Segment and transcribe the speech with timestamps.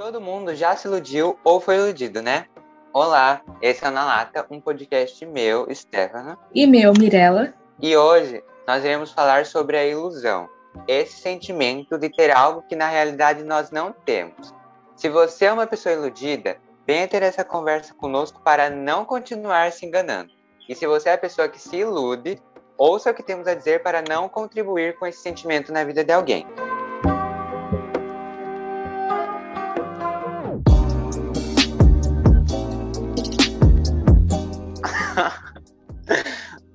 [0.00, 2.46] Todo mundo já se iludiu ou foi iludido, né?
[2.90, 6.38] Olá, esse é o Na Lata, um podcast meu, Stefano.
[6.54, 7.52] E meu, Mirella.
[7.78, 10.48] E hoje nós iremos falar sobre a ilusão.
[10.88, 14.54] Esse sentimento de ter algo que na realidade nós não temos.
[14.96, 16.56] Se você é uma pessoa iludida,
[16.86, 20.30] venha ter essa conversa conosco para não continuar se enganando.
[20.66, 22.40] E se você é a pessoa que se ilude,
[22.78, 26.10] ouça o que temos a dizer para não contribuir com esse sentimento na vida de
[26.10, 26.46] alguém.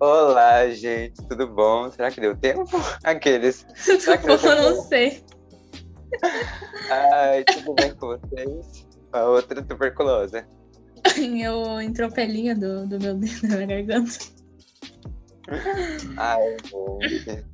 [0.08, 1.90] Olá, gente, tudo bom?
[1.90, 2.78] Será que deu tempo?
[3.04, 3.66] Aqueles.
[3.74, 4.54] Será que deu tempo?
[4.54, 5.24] Eu não sei.
[6.92, 8.86] Ai, tudo bem com vocês?
[9.12, 10.46] A outra tuberculosa.
[11.18, 14.20] Eu entrou pelinha do, do meu dedo na garganta.
[16.18, 16.56] Ai,
[17.10, 17.46] gente.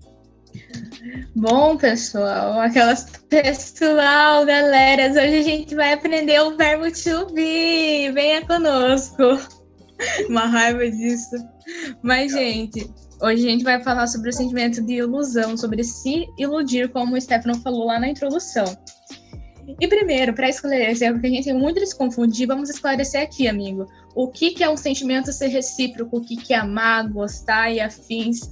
[1.34, 8.12] Bom, pessoal, aquelas pessoal, galera, hoje a gente vai aprender o verbo to be.
[8.12, 9.61] Venha conosco.
[10.30, 11.36] Uma raiva disso.
[12.02, 12.90] Mas, gente,
[13.22, 17.22] hoje a gente vai falar sobre o sentimento de ilusão, sobre se iludir, como o
[17.22, 18.66] Stefano falou lá na introdução.
[19.80, 23.48] E primeiro, para esclarecer, porque a gente tem muito de se confundir, vamos esclarecer aqui,
[23.48, 23.88] amigo.
[24.16, 27.80] O que, que é um sentimento ser recíproco, o que, que é amar, gostar e
[27.80, 28.52] afins.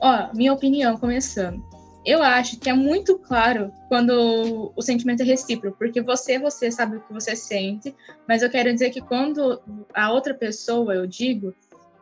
[0.00, 1.62] Ó, minha opinião, começando.
[2.04, 6.96] Eu acho que é muito claro quando o sentimento é recíproco, porque você, você sabe
[6.96, 7.94] o que você sente,
[8.26, 9.60] mas eu quero dizer que quando
[9.94, 11.54] a outra pessoa, eu digo,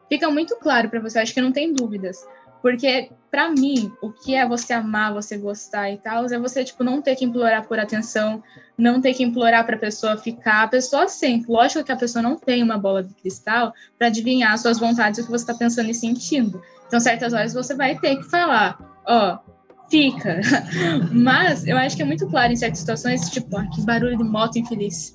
[0.09, 2.25] fica muito claro para você, acho que não tem dúvidas.
[2.61, 6.83] Porque, para mim, o que é você amar, você gostar e tal, é você, tipo,
[6.83, 8.43] não ter que implorar por atenção,
[8.77, 10.65] não ter que implorar pra pessoa ficar.
[10.65, 11.49] A pessoa sente.
[11.49, 15.25] Lógico que a pessoa não tem uma bola de cristal para adivinhar suas vontades, o
[15.25, 16.61] que você tá pensando e sentindo.
[16.87, 19.58] Então, certas horas você vai ter que falar, ó, oh,
[19.91, 20.41] fica.
[21.13, 24.25] Mas eu acho que é muito claro em certas situações, tipo, ah, que barulho de
[24.25, 25.13] moto infeliz.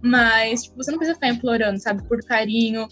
[0.00, 2.88] Mas, tipo, você não precisa ficar implorando, sabe, por carinho,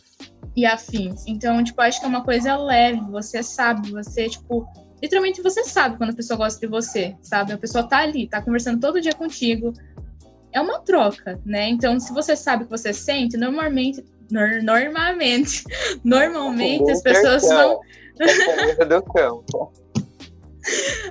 [0.56, 1.24] e afins.
[1.26, 4.66] Então, tipo, acho que é uma coisa leve, você sabe, você, tipo,
[5.02, 7.52] literalmente você sabe quando a pessoa gosta de você, sabe?
[7.52, 9.72] A pessoa tá ali, tá conversando todo dia contigo.
[10.52, 11.68] É uma troca, né?
[11.68, 15.64] Então, se você sabe o que você sente, normalmente, nor normalmente,
[16.04, 17.80] normalmente as pessoas vão
[18.88, 19.72] do campo.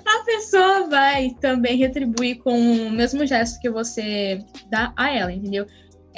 [0.05, 4.39] A pessoa vai também retribuir com o mesmo gesto que você
[4.69, 5.65] dá a ela, entendeu?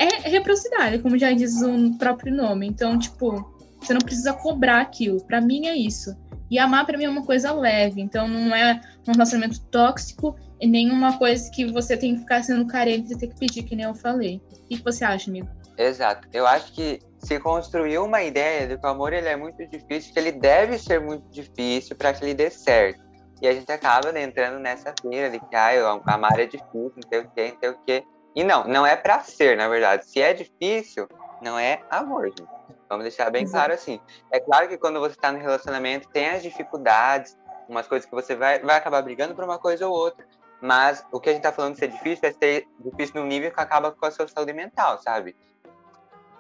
[0.02, 2.68] é reciprocidade, como já diz o próprio nome.
[2.68, 5.24] Então, tipo, você não precisa cobrar aquilo.
[5.26, 6.16] Para mim é isso.
[6.50, 10.68] E amar para mim é uma coisa leve, então não é um relacionamento tóxico e
[10.68, 13.86] nenhuma coisa que você tem que ficar sendo carente e ter que pedir, que nem
[13.86, 14.42] eu falei.
[14.64, 15.48] O que você acha, amigo?
[15.78, 16.28] Exato.
[16.34, 20.14] Eu acho que se construiu uma ideia de que o amor ele é muito difícil,
[20.14, 23.02] que ele deve ser muito difícil para que ele dê certo.
[23.42, 27.10] E a gente acaba né, entrando nessa feira de que ah, amar é difícil, não
[27.10, 28.06] sei o quê, não sei o quê.
[28.36, 30.06] E não, não é para ser, na verdade.
[30.06, 31.08] Se é difícil,
[31.42, 32.48] não é amor, gente.
[32.88, 33.58] Vamos deixar bem Exato.
[33.58, 34.00] claro assim.
[34.32, 37.38] É claro que quando você está no relacionamento, tem as dificuldades,
[37.68, 40.26] umas coisas que você vai, vai acabar brigando por uma coisa ou outra.
[40.62, 43.52] Mas o que a gente está falando de ser difícil é ser difícil num nível
[43.52, 45.36] que acaba com a sua saúde mental, sabe?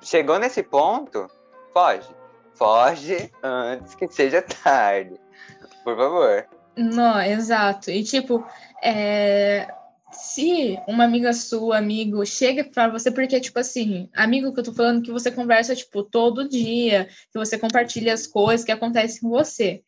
[0.02, 1.28] Chegou nesse ponto,
[1.74, 2.16] foge.
[2.54, 5.20] Foge antes que seja tarde.
[5.84, 6.48] Por favor.
[6.76, 7.92] Não, exato.
[7.92, 8.46] E tipo,
[8.84, 9.68] é,
[10.12, 14.74] se uma amiga sua, amigo, chega para você, porque, tipo assim, amigo que eu tô
[14.74, 19.30] falando que você conversa, tipo, todo dia, que você compartilha as coisas que acontecem com
[19.30, 19.84] você.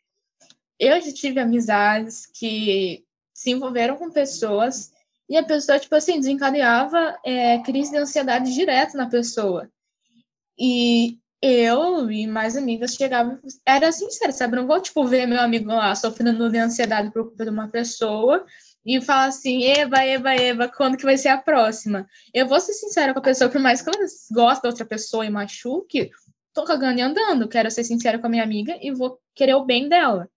[0.79, 4.91] Eu já tive amizades que se envolveram com pessoas
[5.29, 9.69] e a pessoa, tipo assim, desencadeava é, crise de ansiedade direto na pessoa.
[10.57, 14.56] E eu e mais amigas chegavam, era sincero, sabe?
[14.56, 18.46] Não vou, tipo, ver meu amigo lá sofrendo de ansiedade por culpa de uma pessoa
[18.86, 22.08] e fala assim, Eva, Eva, Eva, quando que vai ser a próxima?
[22.34, 25.26] Eu vou ser sincera com a pessoa, por mais que ela goste da outra pessoa
[25.26, 26.12] e machuque,
[26.54, 29.66] tô cagando e andando, quero ser sincera com a minha amiga e vou querer o
[29.66, 30.30] bem dela.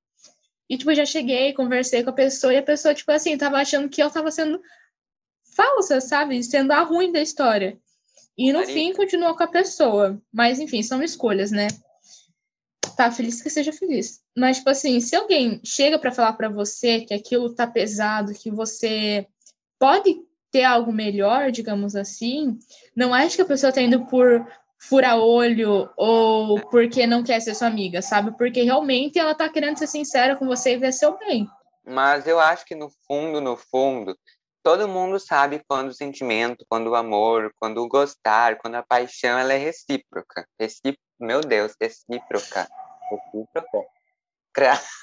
[0.69, 3.89] E, tipo, já cheguei, conversei com a pessoa e a pessoa, tipo assim, tava achando
[3.89, 4.61] que eu tava sendo
[5.55, 6.43] falsa, sabe?
[6.43, 7.79] Sendo a ruim da história.
[8.37, 10.21] E no fim, continuou com a pessoa.
[10.33, 11.69] Mas, enfim, são escolhas, né?
[12.97, 14.23] tá feliz que seja feliz.
[14.37, 18.51] Mas, tipo assim, se alguém chega para falar para você que aquilo tá pesado, que
[18.51, 19.27] você
[19.79, 20.17] pode
[20.51, 22.59] ter algo melhor, digamos assim,
[22.95, 24.47] não acho que a pessoa tá indo por
[24.79, 28.37] furar olho ou porque não quer ser sua amiga, sabe?
[28.37, 31.47] Porque realmente ela tá querendo ser sincera com você e ver seu bem.
[31.85, 34.17] Mas eu acho que no fundo, no fundo,
[34.67, 39.39] todo mundo sabe quando o sentimento, quando o amor, quando o gostar, quando a paixão,
[39.39, 40.45] ela é recíproca.
[40.59, 42.67] Recíproca, meu Deus, recíproca.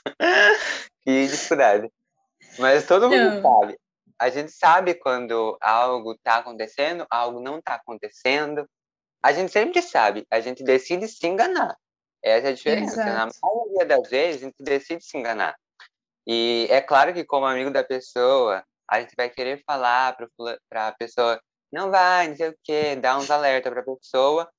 [1.01, 1.89] que dificuldade.
[2.59, 3.79] Mas todo mundo sabe.
[4.19, 8.69] a gente sabe quando algo está acontecendo, algo não está acontecendo.
[9.23, 11.73] A gente sempre sabe, a gente decide se enganar.
[12.21, 13.01] Essa é a diferença.
[13.01, 13.09] Exato.
[13.09, 15.55] Na maioria das vezes, a gente decide se enganar.
[16.27, 18.61] E é claro que, como amigo da pessoa,
[18.97, 20.15] a gente vai querer falar
[20.69, 21.41] para a pessoa,
[21.71, 24.49] não vai, não sei o quê, dar uns alertas para a pessoa,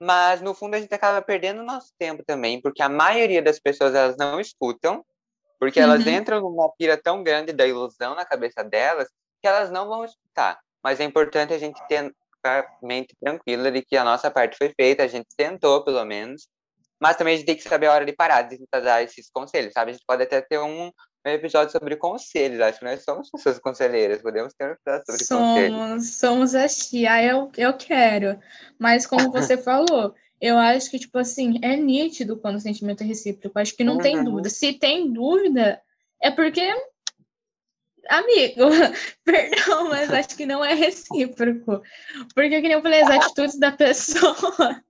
[0.00, 3.94] mas no fundo a gente acaba perdendo nosso tempo também, porque a maioria das pessoas
[3.94, 5.04] elas não escutam,
[5.58, 5.86] porque uhum.
[5.86, 9.08] elas entram numa pira tão grande da ilusão na cabeça delas
[9.40, 10.58] que elas não vão escutar.
[10.82, 12.12] Mas é importante a gente ter
[12.44, 16.48] a mente tranquila de que a nossa parte foi feita, a gente tentou pelo menos,
[17.00, 19.30] mas também a gente tem que saber a hora de parar de tentar dar esses
[19.30, 19.90] conselhos, sabe?
[19.90, 20.90] A gente pode até ter um,
[21.30, 25.24] um episódio sobre conselhos, acho que nós somos pessoas conselheiras, podemos ter um episódio sobre
[25.24, 26.10] somos, conselhos.
[26.10, 28.38] Somos assim, ah, eu, eu quero,
[28.78, 33.06] mas como você falou, eu acho que, tipo assim, é nítido quando o sentimento é
[33.06, 34.00] recíproco, acho que não uhum.
[34.00, 34.48] tem dúvida.
[34.48, 35.80] Se tem dúvida,
[36.20, 36.72] é porque
[38.08, 38.64] amigo,
[39.24, 41.82] perdão, mas acho que não é recíproco.
[42.34, 44.82] Porque, como eu falei, as atitudes da pessoa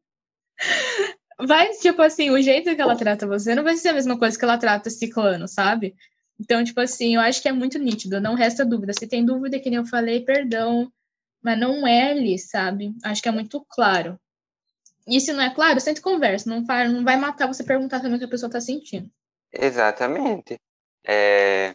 [1.40, 4.38] vai, tipo assim, o jeito que ela trata você não vai ser a mesma coisa
[4.38, 5.94] que ela trata ciclano, sabe?
[6.38, 8.92] Então, tipo assim, eu acho que é muito nítido, não resta dúvida.
[8.92, 10.92] Se tem dúvida, que nem eu falei, perdão,
[11.42, 12.94] mas não é ali, sabe?
[13.04, 14.18] Acho que é muito claro.
[15.06, 18.16] E se não é claro, sempre conversa, não vai, não vai matar você perguntar também
[18.16, 19.08] o que a pessoa tá sentindo.
[19.52, 20.58] Exatamente.
[21.06, 21.72] É,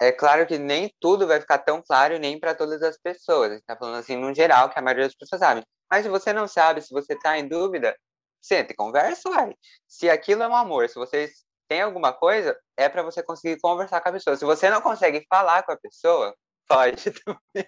[0.00, 3.50] é claro que nem tudo vai ficar tão claro nem para todas as pessoas.
[3.50, 5.62] A gente tá falando assim, no geral, que a maioria das pessoas sabe.
[5.90, 7.94] Mas se você não sabe, se você tá em dúvida,
[8.40, 9.54] sente, conversa, uai.
[9.86, 14.00] Se aquilo é um amor, se vocês têm alguma coisa, é para você conseguir conversar
[14.00, 14.36] com a pessoa.
[14.36, 16.34] Se você não consegue falar com a pessoa,
[16.68, 17.66] pode também.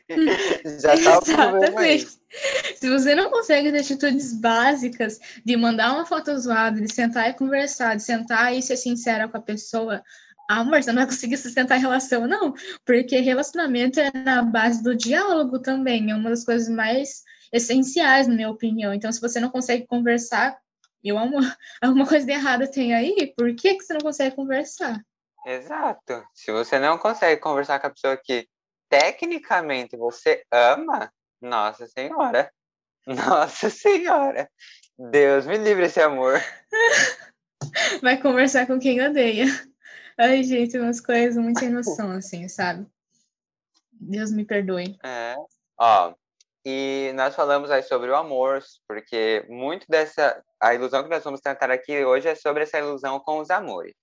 [0.81, 2.01] Já tá o problema aí.
[2.01, 7.35] Se você não consegue ter atitudes básicas de mandar uma foto zoada, de sentar e
[7.35, 10.03] conversar, de sentar e ser sincera com a pessoa,
[10.51, 12.55] amor, você não vai conseguir sustentar a relação, não.
[12.85, 17.23] Porque relacionamento é na base do diálogo também, é uma das coisas mais
[17.53, 18.93] essenciais, na minha opinião.
[18.93, 20.57] Então, se você não consegue conversar,
[21.11, 21.37] eu amo,
[21.83, 25.01] alguma coisa de errada tem aí, por que, que você não consegue conversar?
[25.45, 26.25] Exato.
[26.35, 28.49] Se você não consegue conversar com a pessoa que
[28.89, 32.51] tecnicamente você ama, nossa senhora.
[33.05, 34.49] Nossa senhora.
[35.11, 36.41] Deus me livre esse amor.
[38.01, 39.47] Vai conversar com quem odeia.
[40.17, 42.87] Ai, gente, umas coisas muito sem noção, assim, sabe?
[43.91, 44.97] Deus me perdoe.
[45.03, 45.35] É.
[45.77, 46.15] Ó,
[46.65, 50.43] e nós falamos aí sobre o amor, porque muito dessa.
[50.61, 53.95] A ilusão que nós vamos tratar aqui hoje é sobre essa ilusão com os amores.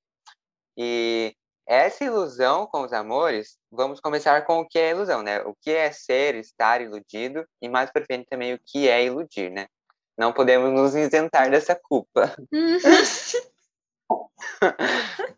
[0.78, 1.34] E
[1.66, 5.42] essa ilusão com os amores, vamos começar com o que é ilusão, né?
[5.44, 9.50] O que é ser, estar iludido, e mais para frente também o que é iludir,
[9.52, 9.68] né?
[10.18, 12.36] Não podemos nos isentar dessa culpa.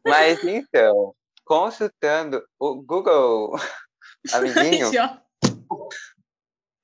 [0.03, 1.13] Mas então,
[1.45, 3.55] consultando o Google,
[4.33, 4.89] amiguinho.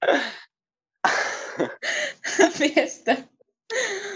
[2.59, 3.27] Besta.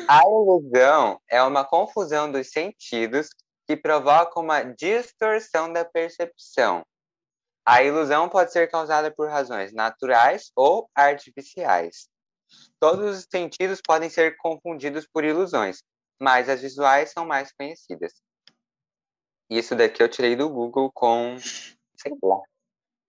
[0.07, 3.29] A ilusão é uma confusão dos sentidos
[3.67, 6.83] que provoca uma distorção da percepção.
[7.65, 12.09] A ilusão pode ser causada por razões naturais ou artificiais.
[12.79, 15.83] Todos os sentidos podem ser confundidos por ilusões,
[16.19, 18.13] mas as visuais são mais conhecidas.
[19.49, 22.41] Isso daqui eu tirei do Google com, sei lá.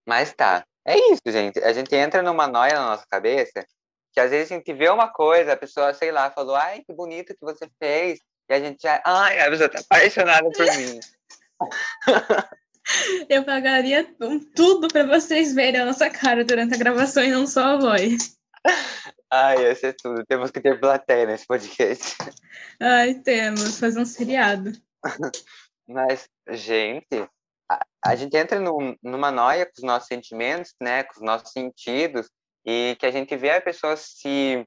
[0.06, 0.66] Mas tá.
[0.84, 1.58] É isso, gente.
[1.60, 3.64] A gente entra numa noia na nossa cabeça
[4.12, 6.92] que às vezes a gente vê uma coisa, a pessoa, sei lá, falou, ai, que
[6.92, 8.20] bonito que você fez.
[8.48, 11.00] E a gente já, ai, a pessoa tá apaixonada por mim.
[13.28, 14.04] Eu pagaria
[14.54, 18.36] tudo para vocês verem a nossa cara durante a gravação e não só a voz.
[19.30, 20.26] Ai, esse é tudo.
[20.26, 22.16] Temos que ter plateia nesse podcast.
[22.80, 23.78] Ai, temos.
[23.78, 24.72] Fazer um seriado.
[25.88, 27.26] Mas, gente,
[28.04, 31.04] a, gente entra num, numa noia com os nossos sentimentos, né?
[31.04, 32.28] Com os nossos sentidos.
[32.64, 34.64] E que a gente vê a pessoa se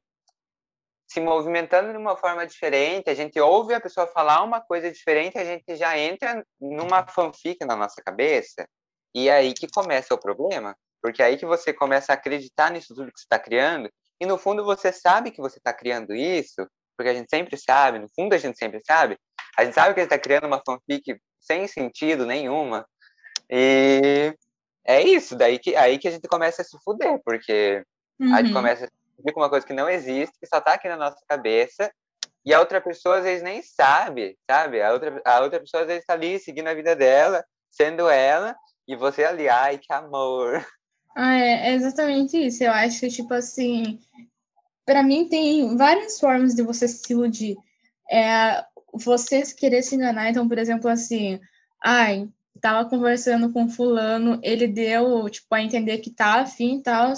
[1.07, 5.37] se movimentando de uma forma diferente, a gente ouve a pessoa falar uma coisa diferente,
[5.37, 8.67] a gente já entra numa fanfic na nossa cabeça,
[9.13, 12.71] e é aí que começa o problema, porque é aí que você começa a acreditar
[12.71, 13.89] nisso tudo que você está criando,
[14.19, 17.99] e no fundo você sabe que você está criando isso, porque a gente sempre sabe,
[17.99, 19.17] no fundo a gente sempre sabe,
[19.57, 22.85] a gente sabe que a gente está criando uma fanfic sem sentido nenhuma.
[23.49, 24.33] E
[24.83, 27.83] é isso, daí que aí que a gente começa a se fuder, porque
[28.19, 28.33] uhum.
[28.33, 28.53] a gente uhum.
[28.53, 31.91] começa a com uma coisa que não existe, que só está aqui na nossa cabeça,
[32.45, 34.81] e a outra pessoa às vezes nem sabe, sabe?
[34.81, 38.55] A outra, a outra pessoa às vezes está ali seguindo a vida dela, sendo ela,
[38.87, 40.63] e você ali, ai, que amor.
[41.15, 42.63] Ah, é, é exatamente isso.
[42.63, 43.99] Eu acho que, tipo assim,
[44.85, 47.55] para mim tem várias formas de você se iludir.
[48.11, 51.39] É você querer se enganar, então, por exemplo, assim,
[51.83, 52.29] ai,
[52.61, 57.13] tava conversando com fulano, ele deu, tipo, a entender que tá afim e tal.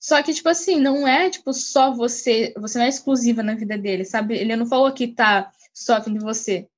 [0.00, 3.76] Só que, tipo assim, não é, tipo, só você, você não é exclusiva na vida
[3.76, 4.36] dele, sabe?
[4.36, 6.68] Ele não falou que tá só afim de você.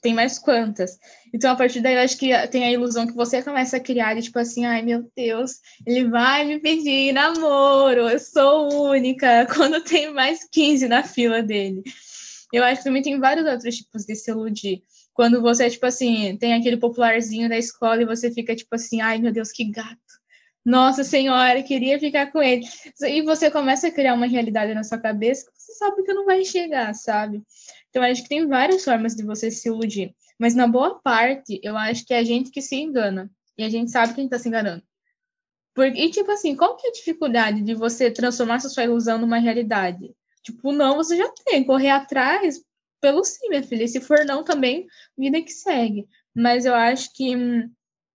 [0.00, 0.98] Tem mais quantas.
[1.34, 4.14] Então, a partir daí, eu acho que tem a ilusão que você começa a criar,
[4.14, 9.82] de, tipo assim, ai, meu Deus, ele vai me pedir namoro, eu sou única, quando
[9.82, 11.82] tem mais 15 na fila dele.
[12.52, 14.82] Eu acho que também tem vários outros tipos de se iludir.
[15.12, 19.18] Quando você, tipo assim, tem aquele popularzinho da escola e você fica, tipo assim, ai,
[19.18, 19.98] meu Deus, que gato
[20.68, 22.66] nossa senhora, queria ficar com ele.
[23.00, 26.26] E você começa a criar uma realidade na sua cabeça que você sabe que não
[26.26, 27.42] vai chegar, sabe?
[27.88, 30.14] Então, acho que tem várias formas de você se iludir.
[30.38, 33.30] Mas, na boa parte, eu acho que é a gente que se engana.
[33.56, 34.82] E a gente sabe que a gente tá se enganando.
[35.74, 39.18] Porque, e, tipo assim, qual que é a dificuldade de você transformar essa sua ilusão
[39.18, 40.14] numa realidade?
[40.48, 41.62] Tipo, não, você já tem.
[41.62, 42.60] Correr atrás
[43.02, 43.84] pelo sim, minha filha.
[43.84, 44.86] E se for não também,
[45.16, 46.08] vida que segue.
[46.34, 47.70] Mas eu acho que hum,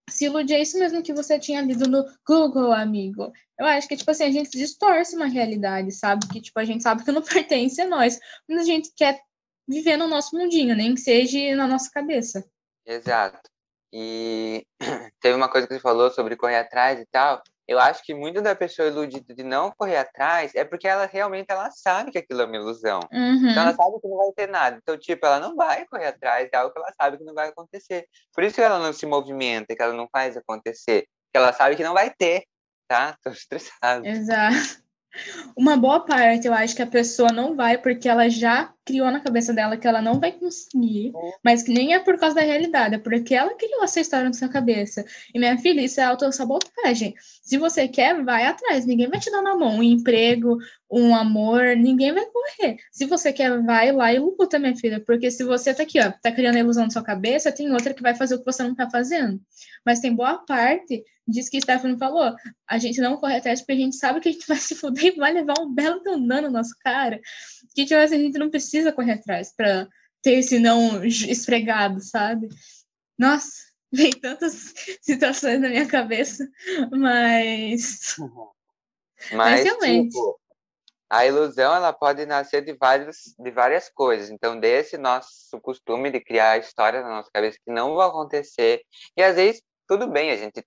[0.10, 3.32] se iludir é isso mesmo que você tinha lido no Google, amigo.
[3.60, 6.28] Eu acho que, tipo assim, a gente distorce uma realidade, sabe?
[6.28, 8.20] Que, tipo, a gente sabe que não pertence a nós.
[8.50, 9.22] Mas a gente quer
[9.68, 12.44] viver no nosso mundinho, nem que seja na nossa cabeça.
[12.84, 13.48] Exato.
[13.94, 14.66] E
[15.22, 18.42] teve uma coisa que você falou sobre correr atrás e tal eu acho que muito
[18.42, 22.42] da pessoa iludida de não correr atrás é porque ela realmente ela sabe que aquilo
[22.42, 23.00] é uma ilusão.
[23.12, 23.50] Uhum.
[23.50, 24.78] Então ela sabe que não vai ter nada.
[24.82, 27.50] Então, tipo, ela não vai correr atrás de algo que ela sabe que não vai
[27.50, 28.06] acontecer.
[28.34, 31.08] Por isso que ela não se movimenta, que ela não faz acontecer.
[31.32, 32.44] Que ela sabe que não vai ter,
[32.88, 33.18] tá?
[33.24, 34.06] Tô estressado.
[34.06, 34.84] Exato.
[35.56, 39.20] Uma boa parte, eu acho que a pessoa não vai porque ela já criou na
[39.20, 41.12] cabeça dela que ela não vai conseguir,
[41.44, 44.34] mas que nem é por causa da realidade, é porque ela criou essa história na
[44.34, 45.06] sua cabeça.
[45.34, 47.14] E minha filha, isso é autossabotagem.
[47.42, 50.58] Se você quer, vai atrás, ninguém vai te dar na mão um emprego,
[50.92, 52.78] um amor, ninguém vai correr.
[52.92, 56.12] Se você quer, vai lá e luta, minha filha, porque se você tá aqui, ó,
[56.22, 58.64] tá criando a ilusão na sua cabeça, tem outra que vai fazer o que você
[58.64, 59.42] não tá fazendo.
[59.86, 62.36] Mas tem boa parte disso que Stephanie falou.
[62.68, 65.06] A gente não corre atrás porque a gente sabe que a gente vai se fuder
[65.06, 67.20] e vai levar um belo dano no nosso cara.
[67.74, 69.88] Que tipo assim, a gente não precisa correr atrás para
[70.22, 72.48] ter esse não esfregado, sabe?
[73.18, 73.52] Nossa,
[73.92, 76.48] vem tantas situações na minha cabeça,
[76.92, 78.16] mas.
[79.32, 80.10] Mas, mas realmente.
[80.10, 80.38] Tipo,
[81.10, 84.30] a ilusão ela pode nascer de várias, de várias coisas.
[84.30, 88.82] Então, desse nosso costume de criar histórias na nossa cabeça que não vão acontecer.
[89.16, 90.66] E às vezes, tudo bem, a gente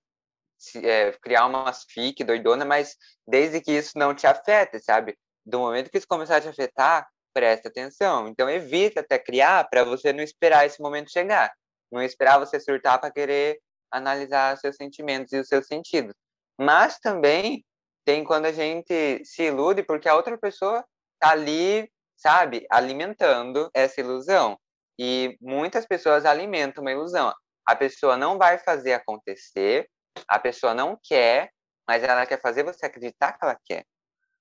[0.77, 2.95] é, criar umas fic doidona, mas
[3.27, 5.17] desde que isso não te afete, sabe?
[5.45, 7.07] Do momento que isso começar a te afetar,
[7.37, 8.27] presta atenção.
[8.27, 11.53] Então evita até criar para você não esperar esse momento chegar.
[11.91, 13.59] Não esperar você surtar para querer
[13.91, 16.15] analisar seus sentimentos e os seus sentidos.
[16.59, 17.63] Mas também
[18.03, 20.83] tem quando a gente se ilude porque a outra pessoa
[21.19, 24.57] tá ali, sabe, alimentando essa ilusão.
[24.99, 27.31] E muitas pessoas alimentam uma ilusão.
[27.67, 29.87] A pessoa não vai fazer acontecer,
[30.27, 31.51] a pessoa não quer,
[31.87, 33.85] mas ela quer fazer você acreditar que ela quer.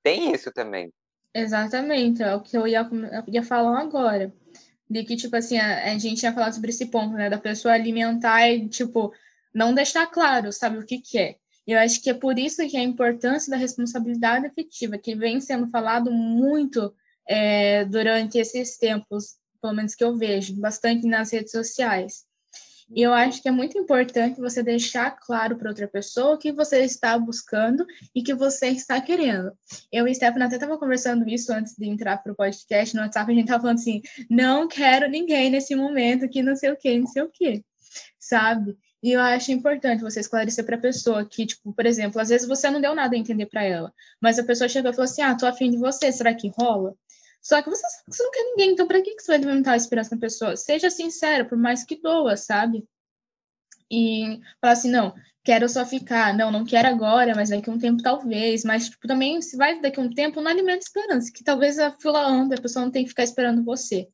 [0.02, 0.90] Tem isso também.
[1.38, 4.32] Exatamente, é o que eu ia, eu ia falar agora.
[4.88, 7.28] De que, tipo assim, a, a gente tinha falado sobre esse ponto, né?
[7.28, 9.12] Da pessoa alimentar e, tipo,
[9.52, 11.32] não deixar claro, sabe, o que quer.
[11.32, 11.36] É.
[11.66, 15.68] Eu acho que é por isso que a importância da responsabilidade afetiva, que vem sendo
[15.68, 16.94] falado muito
[17.28, 22.24] é, durante esses tempos, pelo menos que eu vejo, bastante nas redes sociais.
[22.88, 26.52] E eu acho que é muito importante você deixar claro para outra pessoa o que
[26.52, 29.52] você está buscando e que você está querendo.
[29.90, 33.30] Eu e Stephanie até estava conversando isso antes de entrar para o podcast no WhatsApp,
[33.30, 34.00] a gente estava falando assim,
[34.30, 37.64] não quero ninguém nesse momento que não sei o que, não sei o que,
[38.20, 38.76] sabe?
[39.02, 42.46] E eu acho importante você esclarecer para a pessoa que, tipo, por exemplo, às vezes
[42.46, 45.22] você não deu nada a entender para ela, mas a pessoa chegou e falou assim:
[45.22, 46.94] ah, tô afim de você, será que rola?
[47.46, 49.76] Só que você, você não quer ninguém, então para que, que você vai alimentar a
[49.76, 50.56] esperança na pessoa?
[50.56, 52.84] Seja sincero, por mais que doa, sabe?
[53.88, 57.78] E falar assim, não, quero só ficar, não, não quero agora, mas daqui a um
[57.78, 61.44] tempo talvez, mas tipo, também se vai daqui a um tempo, não alimenta esperança, que
[61.44, 64.08] talvez a fila anda, a pessoa não tem que ficar esperando você.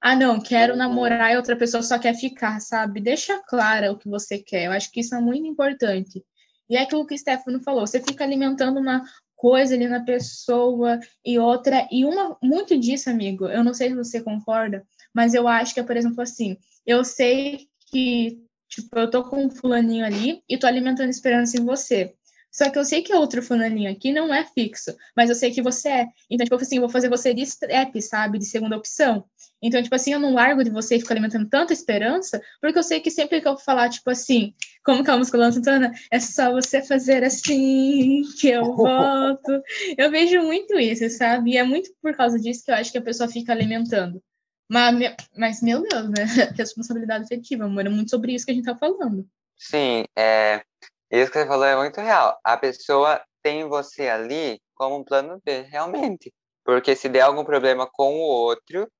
[0.00, 3.00] Ah, não, quero namorar e outra pessoa só quer ficar, sabe?
[3.00, 4.66] Deixa clara o que você quer.
[4.66, 6.24] Eu acho que isso é muito importante.
[6.68, 9.02] E é aquilo que o Stefano falou, você fica alimentando uma
[9.40, 11.88] coisa ali na pessoa e outra.
[11.90, 15.80] E uma muito disso, amigo, eu não sei se você concorda, mas eu acho que
[15.80, 20.58] é, por exemplo, assim, eu sei que, tipo, eu tô com um fulaninho ali e
[20.58, 22.14] tô alimentando esperança em você.
[22.52, 25.62] Só que eu sei que outro fulaninho aqui não é fixo, mas eu sei que
[25.62, 26.06] você é.
[26.28, 28.38] Então, tipo assim, eu vou fazer você de strep, sabe?
[28.38, 29.24] De segunda opção.
[29.62, 32.82] Então, tipo assim, eu não largo de você e fico alimentando tanta esperança, porque eu
[32.82, 34.54] sei que sempre que eu falar, tipo assim,
[34.84, 35.92] como que é a música Santana?
[36.10, 39.62] É só você fazer assim que eu volto.
[39.96, 41.52] eu vejo muito isso, sabe?
[41.52, 44.22] E é muito por causa disso que eu acho que a pessoa fica alimentando.
[44.68, 46.24] Mas, mas, meu Deus, né?
[46.56, 49.26] Responsabilidade efetiva, amor, é muito sobre isso que a gente tá falando.
[49.58, 50.62] Sim, é,
[51.10, 52.38] isso que você falou é muito real.
[52.44, 56.32] A pessoa tem você ali como um plano B, realmente.
[56.64, 58.90] Porque se der algum problema com o outro,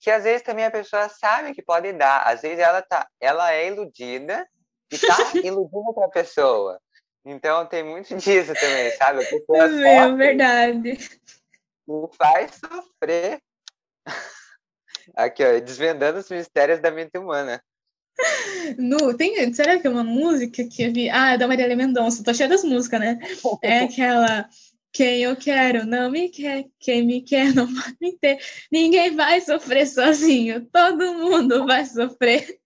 [0.00, 3.52] que às vezes também a pessoa sabe que pode dar, às vezes ela tá, ela
[3.52, 4.46] é iludida
[4.90, 6.80] e tá iludindo outra pessoa.
[7.24, 9.24] Então tem muito disso também, sabe?
[9.24, 10.98] A pessoa é verdade.
[11.88, 13.40] E faz sofrer.
[15.16, 17.62] Aqui, ó, desvendando os mistérios da mente humana.
[18.78, 21.08] No, tem, será que é uma música que eu vi?
[21.10, 23.18] Ah, é da Marília Mendonça, tô cheia das músicas, né?
[23.62, 24.48] É aquela
[24.92, 28.38] quem eu quero não me quer, quem me quer não vai me ter.
[28.70, 32.58] Ninguém vai sofrer sozinho, todo mundo vai sofrer.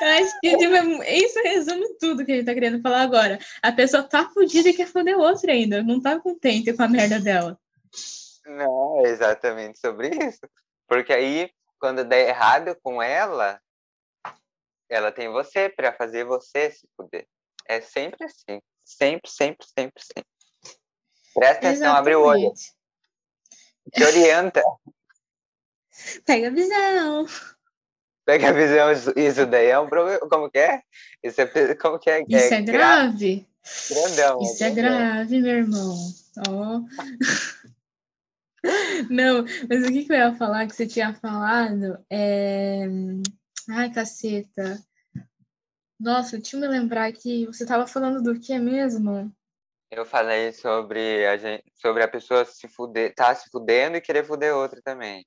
[0.00, 3.38] Eu acho que tipo, isso resume tudo que a gente tá querendo falar agora.
[3.62, 6.88] A pessoa tá fodida e quer foder o outro ainda, não tá contente com a
[6.88, 7.58] merda dela.
[8.46, 10.40] Não, é exatamente sobre isso.
[10.88, 13.60] Porque aí, quando der errado com ela,
[14.90, 17.26] ela tem você para fazer você se fuder.
[17.66, 18.60] É sempre assim.
[18.84, 20.30] Sempre, sempre, sempre, sempre.
[21.34, 21.98] Presta atenção, Exatamente.
[21.98, 22.52] abre o olho.
[23.92, 24.62] Te orienta.
[26.26, 27.26] Pega a visão.
[28.24, 30.20] Pega a visão, isso daí é um problema.
[30.28, 30.82] Como que é?
[31.22, 32.22] Isso é, como que é?
[32.28, 33.46] Isso é, é grave.
[33.90, 34.40] Grandão.
[34.42, 35.96] Isso é grave, meu irmão.
[36.48, 36.80] Oh.
[39.10, 42.86] Não, mas o que, que eu ia falar que você tinha falado é.
[43.72, 44.82] Ai, caceta.
[45.98, 49.32] Nossa, deixa eu me lembrar que você estava falando do que mesmo?
[49.90, 54.24] Eu falei sobre a, gente, sobre a pessoa se fuder, tá se fudendo e querer
[54.24, 55.24] fuder outra também.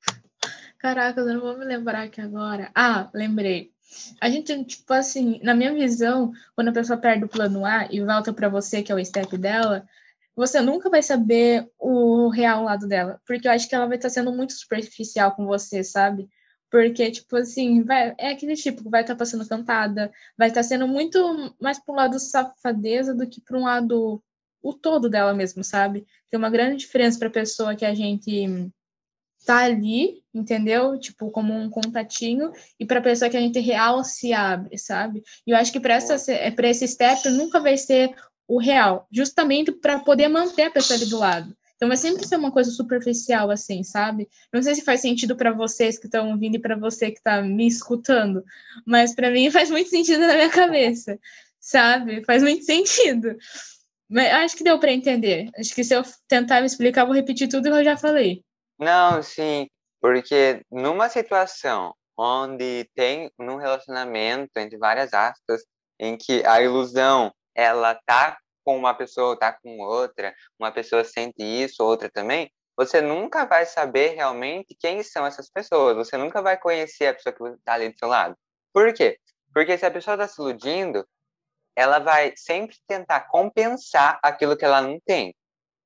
[0.78, 2.70] Caraca, eu não vou me lembrar aqui agora.
[2.76, 3.72] Ah, lembrei.
[4.20, 8.02] A gente, tipo assim, na minha visão, quando a pessoa perde o plano A e
[8.02, 9.88] volta para você, que é o step dela,
[10.36, 14.10] você nunca vai saber o real lado dela, porque eu acho que ela vai estar
[14.10, 16.28] sendo muito superficial com você, sabe?
[16.74, 20.88] Porque, tipo assim, vai, é aquele tipo que vai estar passando cantada, vai estar sendo
[20.88, 24.20] muito mais para um lado safadeza do que para um lado
[24.60, 26.04] o todo dela mesmo, sabe?
[26.32, 28.72] Tem uma grande diferença para a pessoa que a gente
[29.46, 31.00] tá ali, entendeu?
[31.00, 35.22] Tipo, como um contatinho, e para a pessoa que a gente real se abre, sabe?
[35.46, 36.00] E eu acho que para
[36.70, 38.16] esse step nunca vai ser
[38.48, 41.56] o real, justamente para poder manter a pessoa ali do lado.
[41.84, 44.30] Então vai sempre ser uma coisa superficial assim, sabe?
[44.54, 47.42] Não sei se faz sentido para vocês que estão ouvindo e para você que está
[47.42, 48.42] me escutando,
[48.88, 51.20] mas para mim faz muito sentido na minha cabeça,
[51.60, 52.24] sabe?
[52.24, 53.36] Faz muito sentido.
[54.10, 55.50] Mas acho que deu para entender.
[55.58, 58.42] Acho que se eu tentar me explicar, vou repetir tudo que eu já falei.
[58.80, 59.68] Não, sim,
[60.00, 65.64] porque numa situação onde tem num relacionamento entre várias aspas
[66.00, 71.44] em que a ilusão ela tá com uma pessoa, tá com outra, uma pessoa sente
[71.44, 75.96] isso, outra também, você nunca vai saber realmente quem são essas pessoas.
[75.96, 78.36] Você nunca vai conhecer a pessoa que está ali do seu lado.
[78.74, 79.20] Por quê?
[79.54, 81.08] Porque se a pessoa está se iludindo,
[81.76, 85.36] ela vai sempre tentar compensar aquilo que ela não tem.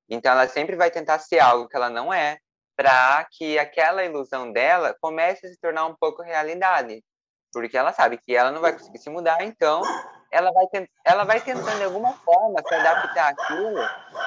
[0.08, 2.38] Então, ela sempre vai tentar ser algo que ela não é,
[2.74, 7.04] para que aquela ilusão dela comece a se tornar um pouco realidade.
[7.52, 9.82] Porque ela sabe que ela não vai conseguir se mudar, então
[10.30, 13.80] ela vai, tent, ela vai tentando de alguma forma se adaptar aquilo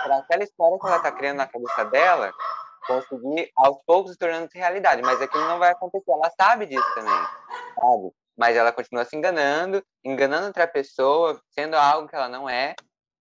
[0.04, 2.34] para aquela história que ela está criando na cabeça dela
[2.88, 5.02] conseguir aos poucos se tornando realidade.
[5.02, 6.12] Mas aquilo não vai acontecer.
[6.12, 7.14] Ela sabe disso também,
[7.80, 8.12] sabe?
[8.38, 12.74] mas ela continua se enganando, enganando outra pessoa, sendo algo que ela não é.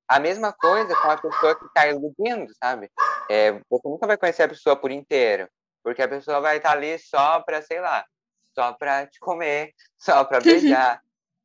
[0.08, 2.90] A mesma coisa com a pessoa que está iludindo, sabe?
[3.28, 5.46] É, você nunca vai conhecer a pessoa por inteiro,
[5.84, 8.04] porque a pessoa vai estar tá ali só para, sei lá,
[8.54, 11.00] só para te comer, só para beijar,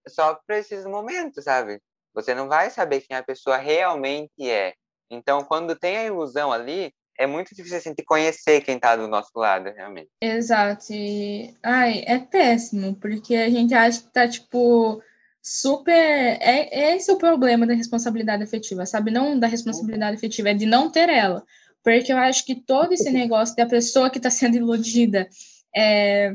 [0.07, 1.81] só para esses momentos, sabe?
[2.13, 4.73] Você não vai saber quem a pessoa realmente é.
[5.09, 9.07] Então, quando tem a ilusão ali, é muito difícil assim, de conhecer quem está do
[9.07, 10.09] nosso lado, realmente.
[10.21, 10.91] Exato.
[10.91, 15.01] E, ai, é péssimo, porque a gente acha que tá, tipo,
[15.41, 15.91] super.
[15.93, 19.11] É, é esse o problema da responsabilidade afetiva, sabe?
[19.11, 21.43] Não da responsabilidade afetiva, é de não ter ela.
[21.83, 25.29] Porque eu acho que todo esse negócio da pessoa que está sendo iludida
[25.75, 26.33] é,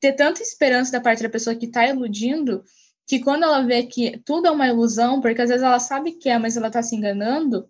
[0.00, 2.64] ter tanta esperança da parte da pessoa que está iludindo
[3.06, 6.28] que quando ela vê que tudo é uma ilusão, porque às vezes ela sabe que
[6.28, 7.68] é, mas ela está se enganando,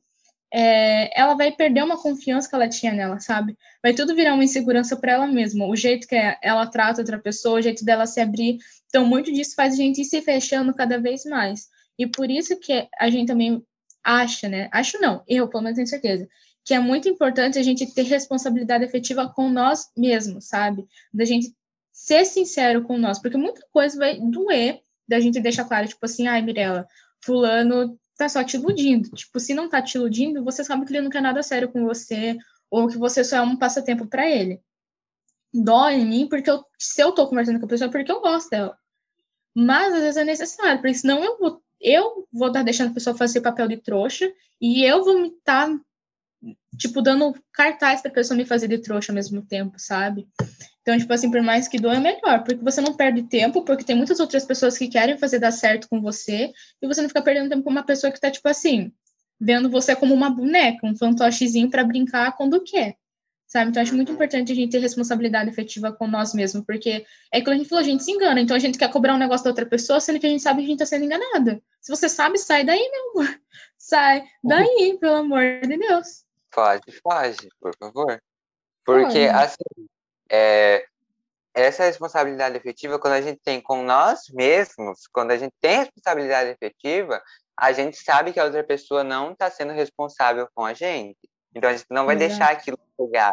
[0.52, 3.56] é, ela vai perder uma confiança que ela tinha nela, sabe?
[3.82, 5.66] Vai tudo virar uma insegurança para ela mesma.
[5.66, 8.58] O jeito que ela trata outra pessoa, o jeito dela se abrir.
[8.88, 11.68] Então, muito disso faz a gente ir se fechando cada vez mais.
[11.96, 13.64] E por isso que a gente também
[14.02, 14.68] acha, né?
[14.72, 16.28] Acho não, eu pelo menos tenho certeza,
[16.64, 20.86] que é muito importante a gente ter responsabilidade efetiva com nós mesmos, sabe?
[21.12, 21.54] Da gente
[21.92, 26.26] ser sincero com nós, porque muita coisa vai doer da gente deixar claro, tipo assim,
[26.28, 26.86] ai, Mirella,
[27.22, 29.10] fulano tá só te iludindo.
[29.10, 31.84] Tipo, se não tá te iludindo, você sabe que ele não quer nada sério com
[31.84, 32.38] você,
[32.70, 34.60] ou que você só é um passatempo para ele.
[35.52, 38.20] dói em mim, porque eu, se eu tô conversando com a pessoa, é porque eu
[38.20, 38.78] gosto dela.
[39.54, 43.16] Mas às vezes é necessário, porque senão eu vou, eu vou estar deixando a pessoa
[43.16, 45.80] fazer papel de trouxa e eu vou estar, tá,
[46.76, 50.26] tipo, dando cartaz para a pessoa me fazer de trouxa ao mesmo tempo, sabe?
[50.82, 53.84] Então, tipo assim, por mais que doa, é melhor, porque você não perde tempo, porque
[53.84, 57.22] tem muitas outras pessoas que querem fazer dar certo com você, e você não fica
[57.22, 58.92] perdendo tempo com uma pessoa que tá, tipo assim,
[59.38, 62.96] vendo você como uma boneca, um fantochezinho para brincar quando quer
[63.50, 63.70] sabe?
[63.70, 67.50] Então, acho muito importante a gente ter responsabilidade efetiva com nós mesmos, porque é que
[67.50, 69.50] a gente falou, a gente se engana, então a gente quer cobrar um negócio da
[69.50, 71.60] outra pessoa, sendo que a gente sabe que a gente tá sendo enganada.
[71.80, 73.40] Se você sabe, sai daí, meu amor.
[73.76, 76.22] Sai daí, pelo amor de Deus.
[76.52, 78.22] Pode, pode, por favor.
[78.84, 79.88] Porque, assim,
[80.30, 80.84] é,
[81.54, 86.50] essa responsabilidade efetiva, quando a gente tem com nós mesmos, quando a gente tem responsabilidade
[86.50, 87.22] efetiva,
[87.56, 91.18] a gente sabe que a outra pessoa não está sendo responsável com a gente.
[91.54, 93.32] Então a gente não vai deixar aquilo chegar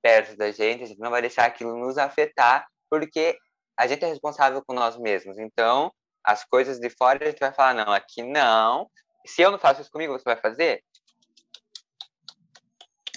[0.00, 3.36] perto da gente, a gente não vai deixar aquilo nos afetar, porque
[3.76, 5.38] a gente é responsável com nós mesmos.
[5.38, 5.92] Então,
[6.24, 8.88] as coisas de fora a gente vai falar, não, aqui não.
[9.26, 10.82] Se eu não faço isso comigo, você vai fazer?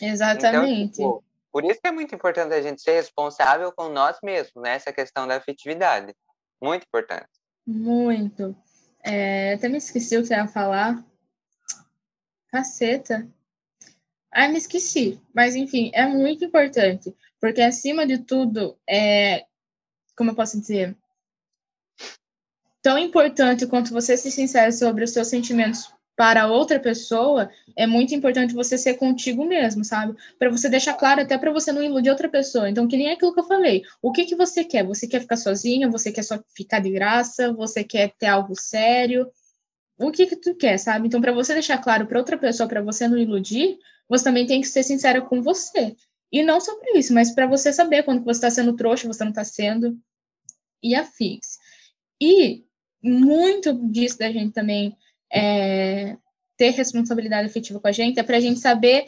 [0.01, 1.01] Exatamente.
[1.01, 4.63] Então, tipo, por isso que é muito importante a gente ser responsável com nós mesmos,
[4.63, 4.75] né?
[4.75, 6.15] Essa questão da afetividade.
[6.61, 7.29] Muito importante.
[7.67, 8.55] Muito.
[9.03, 11.03] É, até me esqueci o que eu ia falar.
[12.49, 13.27] Caceta.
[14.31, 15.19] Ah, me esqueci.
[15.33, 17.15] Mas, enfim, é muito importante.
[17.39, 19.45] Porque, acima de tudo, é.
[20.15, 20.95] Como eu posso dizer?
[22.81, 28.13] Tão importante quanto você ser sincero sobre os seus sentimentos para outra pessoa, é muito
[28.13, 30.15] importante você ser contigo mesmo, sabe?
[30.37, 32.69] Para você deixar claro, até para você não iludir outra pessoa.
[32.69, 33.81] Então, que nem aquilo que eu falei.
[34.03, 34.85] O que, que você quer?
[34.85, 35.89] Você quer ficar sozinha?
[35.89, 37.51] Você quer só ficar de graça?
[37.53, 39.31] Você quer ter algo sério?
[39.97, 41.07] O que que tu quer, sabe?
[41.07, 44.61] Então, para você deixar claro para outra pessoa, para você não iludir, você também tem
[44.61, 45.95] que ser sincera com você.
[46.31, 49.23] E não só para isso, mas para você saber quando você está sendo trouxa, você
[49.23, 49.97] não está sendo,
[50.83, 51.57] e afins.
[52.21, 52.63] E
[53.01, 54.95] muito disso da gente também
[55.33, 56.17] é,
[56.57, 59.05] ter responsabilidade efetiva com a gente é para a gente saber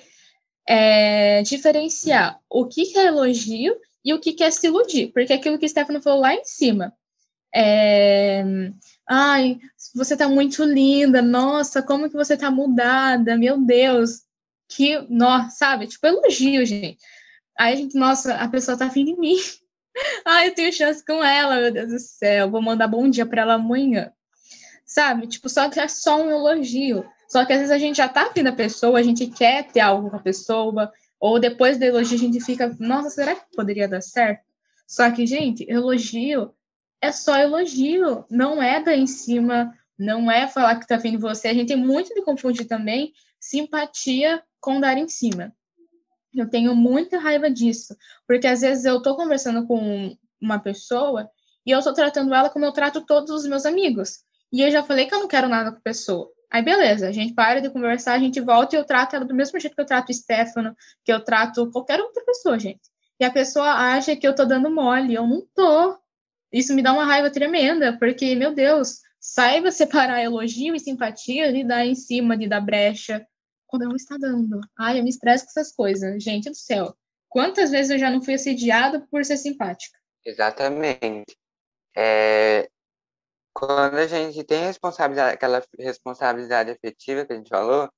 [0.68, 5.12] é, diferenciar o que, é elogio e o que, é se iludir.
[5.14, 6.94] Porque aquilo que o Stefano falou lá em cima.
[7.56, 8.44] É,
[9.08, 9.60] Ai,
[9.94, 14.24] você tá muito linda, nossa, como que você tá mudada, meu Deus
[14.76, 15.88] que, nossa, sabe?
[15.88, 16.98] Tipo, elogio, gente.
[17.58, 19.36] Aí a gente, nossa, a pessoa tá afim de mim.
[20.26, 22.50] Ai, eu tenho chance com ela, meu Deus do céu.
[22.50, 24.12] Vou mandar bom dia para ela amanhã.
[24.94, 25.26] Sabe?
[25.26, 27.04] Tipo, só que é só um elogio.
[27.28, 29.80] Só que às vezes a gente já tá afim da pessoa, a gente quer ter
[29.80, 33.88] algo com a pessoa, ou depois do elogio a gente fica, nossa, será que poderia
[33.88, 34.44] dar certo?
[34.88, 36.54] Só que, gente, elogio
[37.02, 41.18] é só elogio, não é dar em cima, não é falar que tá afim de
[41.18, 41.48] você.
[41.48, 45.56] A gente tem muito de confundir também simpatia com dar em cima.
[46.36, 51.28] Eu tenho muita raiva disso, porque às vezes eu tô conversando com uma pessoa
[51.66, 54.20] e eu tô tratando ela como eu trato todos os meus amigos.
[54.54, 56.32] E eu já falei que eu não quero nada com a pessoa.
[56.52, 59.34] Aí beleza, a gente para de conversar, a gente volta e eu trato ela do
[59.34, 62.82] mesmo jeito que eu trato o Stefano, que eu trato qualquer outra pessoa, gente.
[63.20, 65.98] E a pessoa acha que eu tô dando mole, eu não tô.
[66.52, 71.64] Isso me dá uma raiva tremenda, porque, meu Deus, saiba separar elogio e simpatia de
[71.64, 73.26] dar em cima, de dar brecha,
[73.66, 74.62] quando não está dando.
[74.78, 76.22] Ai, eu me estresso com essas coisas.
[76.22, 76.96] Gente do céu.
[77.28, 79.98] Quantas vezes eu já não fui assediada por ser simpática?
[80.24, 81.36] Exatamente.
[81.98, 82.70] É...
[83.54, 87.90] Quando a gente tem responsabilidade, aquela responsabilidade efetiva que a gente falou,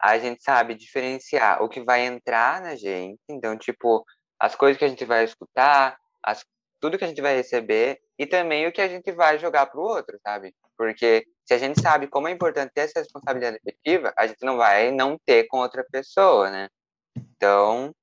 [0.00, 3.20] a gente sabe diferenciar o que vai entrar na gente.
[3.28, 4.04] Então, tipo,
[4.38, 6.44] as coisas que a gente vai escutar, as,
[6.80, 9.80] tudo que a gente vai receber e também o que a gente vai jogar para
[9.80, 10.54] o outro, sabe?
[10.76, 14.56] Porque se a gente sabe como é importante ter essa responsabilidade efetiva, a gente não
[14.56, 16.68] vai não ter com outra pessoa, né?
[17.16, 17.94] Então,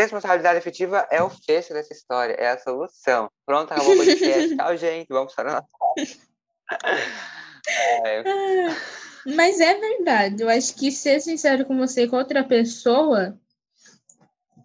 [0.00, 3.30] responsabilidade efetiva é o fecho dessa história, é a solução.
[3.44, 4.56] Pronto, acabou o podcast.
[4.56, 5.08] Tchau, gente.
[5.08, 5.94] Vamos para o Natal.
[7.68, 8.22] é.
[9.34, 10.42] Mas é verdade.
[10.42, 13.38] Eu acho que ser sincero com você e com outra pessoa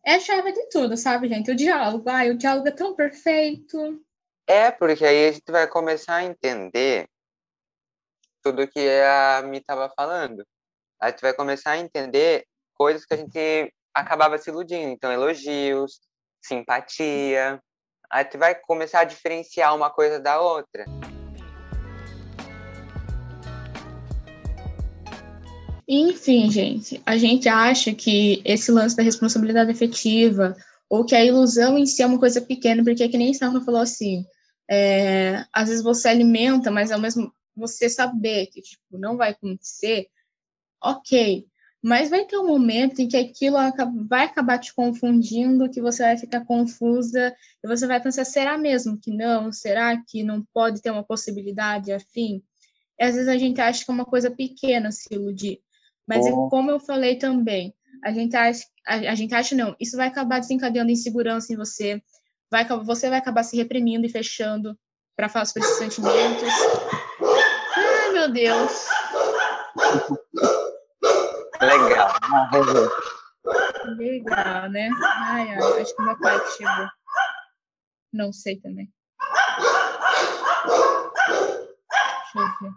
[0.05, 1.51] é a chave de tudo, sabe, gente?
[1.51, 2.09] O diálogo.
[2.09, 4.01] Ai, o diálogo é tão perfeito.
[4.47, 7.07] É, porque aí a gente vai começar a entender
[8.41, 10.45] tudo que a Mi estava falando.
[10.99, 14.89] A gente vai começar a entender coisas que a gente acabava se iludindo.
[14.89, 15.99] Então, elogios,
[16.41, 17.61] simpatia.
[18.09, 20.85] A gente vai começar a diferenciar uma coisa da outra.
[25.87, 30.55] Enfim, gente, a gente acha que esse lance da responsabilidade efetiva
[30.89, 33.63] ou que a ilusão em si é uma coisa pequena, porque é que nem Stefano
[33.63, 34.25] falou assim,
[34.69, 40.07] é, às vezes você alimenta, mas ao mesmo você saber que tipo, não vai acontecer,
[40.81, 41.45] ok.
[41.83, 43.57] Mas vai ter um momento em que aquilo
[44.07, 48.99] vai acabar te confundindo, que você vai ficar confusa, e você vai pensar, será mesmo
[48.99, 49.51] que não?
[49.51, 52.43] Será que não pode ter uma possibilidade afim?
[52.99, 55.59] E às vezes a gente acha que é uma coisa pequena se iludir.
[56.07, 59.97] Mas é como eu falei também, a gente acha, a, a gente acha não, isso
[59.97, 62.01] vai acabar desencadeando insegurança em você,
[62.49, 64.77] vai, você vai acabar se reprimindo e fechando
[65.15, 66.49] para falar sobre esses sentimentos.
[67.75, 68.85] Ai, meu Deus.
[71.61, 72.09] Legal.
[73.97, 74.89] Legal, né?
[75.03, 76.87] Ai, acho que meu pai chegou.
[78.11, 78.91] Não sei também.
[82.33, 82.71] Deixa eu ver.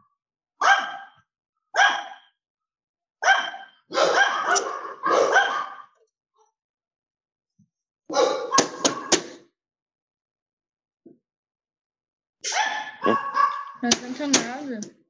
[13.82, 15.03] Não adianta nada.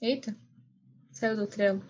[0.00, 0.36] Eita,
[1.10, 1.82] saiu do trelo.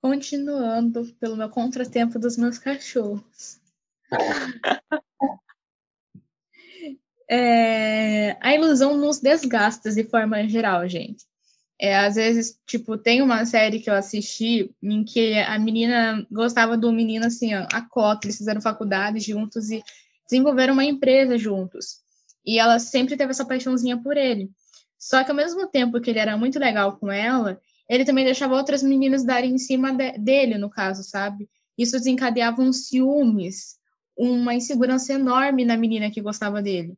[0.00, 3.60] Continuando pelo meu contratempo dos meus cachorros.
[7.28, 11.24] é, a ilusão nos desgasta de forma geral, gente.
[11.80, 16.76] É, às vezes, tipo, tem uma série que eu assisti em que a menina gostava
[16.76, 19.82] do menino, assim, a cota, eles fizeram faculdade juntos e
[20.28, 21.99] desenvolveram uma empresa juntos.
[22.44, 24.50] E ela sempre teve essa paixãozinha por ele.
[24.98, 28.54] Só que ao mesmo tempo que ele era muito legal com ela, ele também deixava
[28.54, 31.48] outras meninas darem em cima de, dele, no caso, sabe?
[31.76, 33.76] Isso desencadeava um ciúmes,
[34.16, 36.96] uma insegurança enorme na menina que gostava dele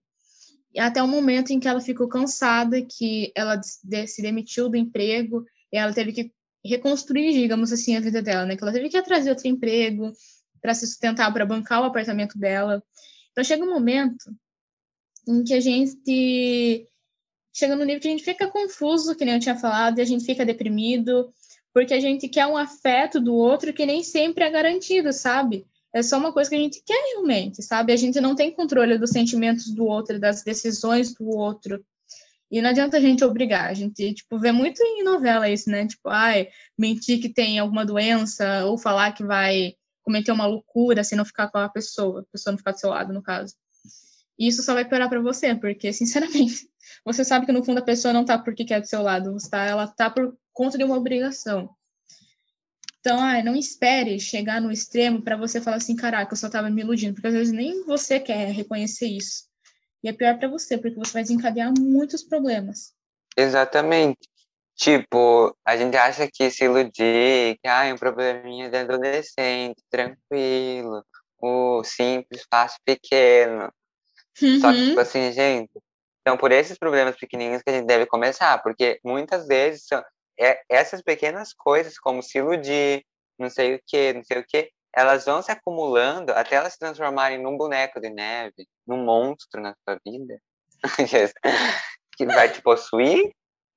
[0.78, 5.76] até o momento em que ela ficou cansada, que ela se demitiu do emprego, e
[5.76, 6.32] ela teve que
[6.64, 8.56] reconstruir, digamos assim, a vida dela, né?
[8.56, 10.12] Que ela teve que trazer outro emprego
[10.60, 12.82] para se sustentar, para bancar o apartamento dela.
[13.32, 14.30] Então chega um momento
[15.26, 16.86] em que a gente
[17.54, 20.06] chega no nível que a gente fica confuso, que nem eu tinha falado, e a
[20.06, 21.32] gente fica deprimido,
[21.72, 25.66] porque a gente quer um afeto do outro que nem sempre é garantido, sabe?
[25.92, 27.92] é só uma coisa que a gente quer realmente, sabe?
[27.92, 31.84] A gente não tem controle dos sentimentos do outro, das decisões do outro.
[32.50, 35.86] E não adianta a gente obrigar, a gente, tipo, vê muito em novela isso, né?
[35.86, 41.14] Tipo, ai, mentir que tem alguma doença, ou falar que vai cometer uma loucura se
[41.14, 43.54] não ficar com a pessoa, a pessoa não ficar do seu lado, no caso.
[44.38, 46.68] E isso só vai piorar para você, porque, sinceramente,
[47.04, 49.64] você sabe que no fundo a pessoa não tá porque quer do seu lado, tá,
[49.64, 51.70] ela tá por conta de uma obrigação.
[53.00, 56.70] Então, ah, não espere chegar no extremo para você falar assim, caraca, eu só estava
[56.70, 59.48] me iludindo, porque às vezes nem você quer reconhecer isso.
[60.04, 62.92] E é pior para você, porque você vai desencadear muitos problemas.
[63.36, 64.20] Exatamente.
[64.76, 71.04] Tipo, a gente acha que se iludir, que ah, é um probleminha de adolescente, tranquilo,
[71.40, 73.72] o simples, fácil, pequeno.
[74.40, 74.60] Uhum.
[74.60, 74.88] Só que, uhum.
[74.88, 75.70] tipo assim, gente,
[76.20, 80.02] então por esses problemas pequenininhos que a gente deve começar, porque muitas vezes são,
[80.38, 83.04] é, essas pequenas coisas, como se iludir,
[83.38, 86.78] não sei o que, não sei o que, elas vão se acumulando até elas se
[86.78, 90.38] transformarem num boneco de neve, num monstro na sua vida,
[92.16, 93.32] que vai te possuir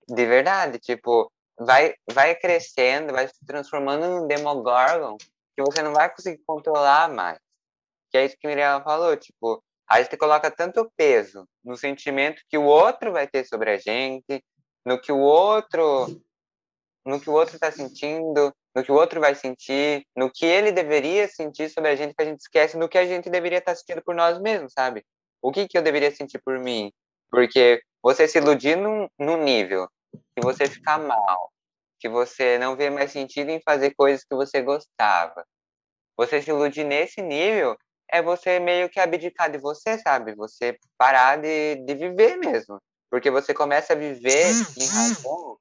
[0.07, 5.17] de verdade, tipo, vai, vai crescendo, vai se transformando num Demogorgon
[5.55, 7.39] que você não vai conseguir controlar mais.
[8.11, 12.41] Que é isso que a Miriam falou, tipo, a gente coloca tanto peso no sentimento
[12.49, 14.43] que o outro vai ter sobre a gente,
[14.85, 16.21] no que o outro
[17.05, 20.71] no que o outro está sentindo, no que o outro vai sentir, no que ele
[20.71, 23.73] deveria sentir sobre a gente, que a gente esquece no que a gente deveria estar
[23.73, 25.05] tá sentindo por nós mesmos, sabe?
[25.39, 26.91] O que, que eu deveria sentir por mim?
[27.29, 29.87] Porque você se iludir num, num nível
[30.35, 31.51] que você fica mal,
[31.99, 35.45] que você não vê mais sentido em fazer coisas que você gostava.
[36.17, 37.77] Você se iludir nesse nível
[38.11, 40.35] é você meio que abdicar de você, sabe?
[40.35, 42.79] Você parar de, de viver mesmo.
[43.09, 45.57] Porque você começa a viver em razão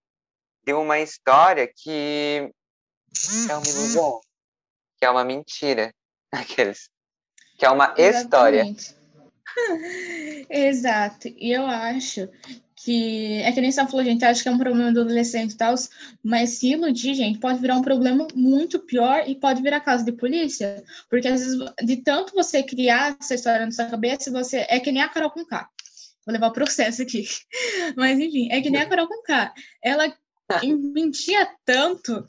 [0.64, 2.50] de uma história que
[3.48, 4.20] é uma ilusão,
[4.98, 5.94] que é uma mentira,
[6.33, 6.88] aqueles,
[7.59, 8.80] que é uma Exatamente.
[8.80, 9.35] história.
[10.50, 11.28] Exato.
[11.28, 12.28] E eu acho
[12.85, 15.57] que é que nem você falou, gente, acha que é um problema do adolescente e
[15.57, 15.75] tal,
[16.23, 20.12] mas se iludir, gente, pode virar um problema muito pior e pode virar caso de
[20.12, 24.79] polícia, porque às vezes de tanto você criar essa história na sua cabeça, você é
[24.79, 25.66] que nem a Carol com K.
[26.27, 27.25] Vou levar o processo aqui.
[27.97, 29.53] Mas enfim, é que nem a Carol com K.
[29.83, 30.14] Ela
[30.92, 32.25] mentia tanto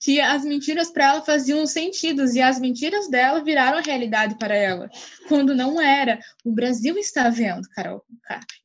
[0.00, 4.88] que as mentiras para ela faziam sentidos e as mentiras dela viraram realidade para ela,
[5.26, 6.20] quando não era.
[6.44, 8.04] O Brasil está vendo, Carol.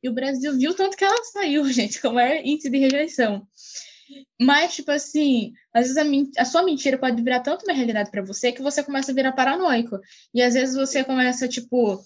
[0.02, 3.46] E o Brasil viu tanto que ela saiu, gente, com maior índice de rejeição.
[4.40, 5.96] Mas, tipo assim, às vezes
[6.36, 9.14] a, a sua mentira pode virar tanto uma realidade para você que você começa a
[9.14, 9.98] virar paranoico.
[10.32, 12.00] E às vezes você começa, tipo,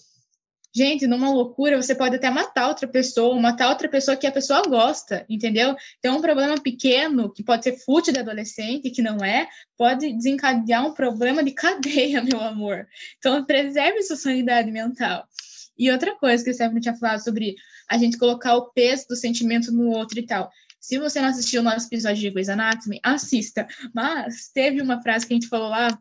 [0.71, 4.61] Gente, numa loucura, você pode até matar outra pessoa, matar outra pessoa que a pessoa
[4.61, 5.75] gosta, entendeu?
[5.97, 10.85] Então, um problema pequeno, que pode ser fútil de adolescente, que não é, pode desencadear
[10.85, 12.87] um problema de cadeia, meu amor.
[13.17, 15.27] Então, preserve sua sanidade mental.
[15.75, 17.55] E outra coisa que o Stephanie tinha falado sobre
[17.89, 20.51] a gente colocar o peso do sentimento no outro e tal.
[20.79, 23.67] Se você não assistiu o nosso episódio de Grey's Anatomy, assista.
[23.93, 25.97] Mas teve uma frase que a gente falou lá,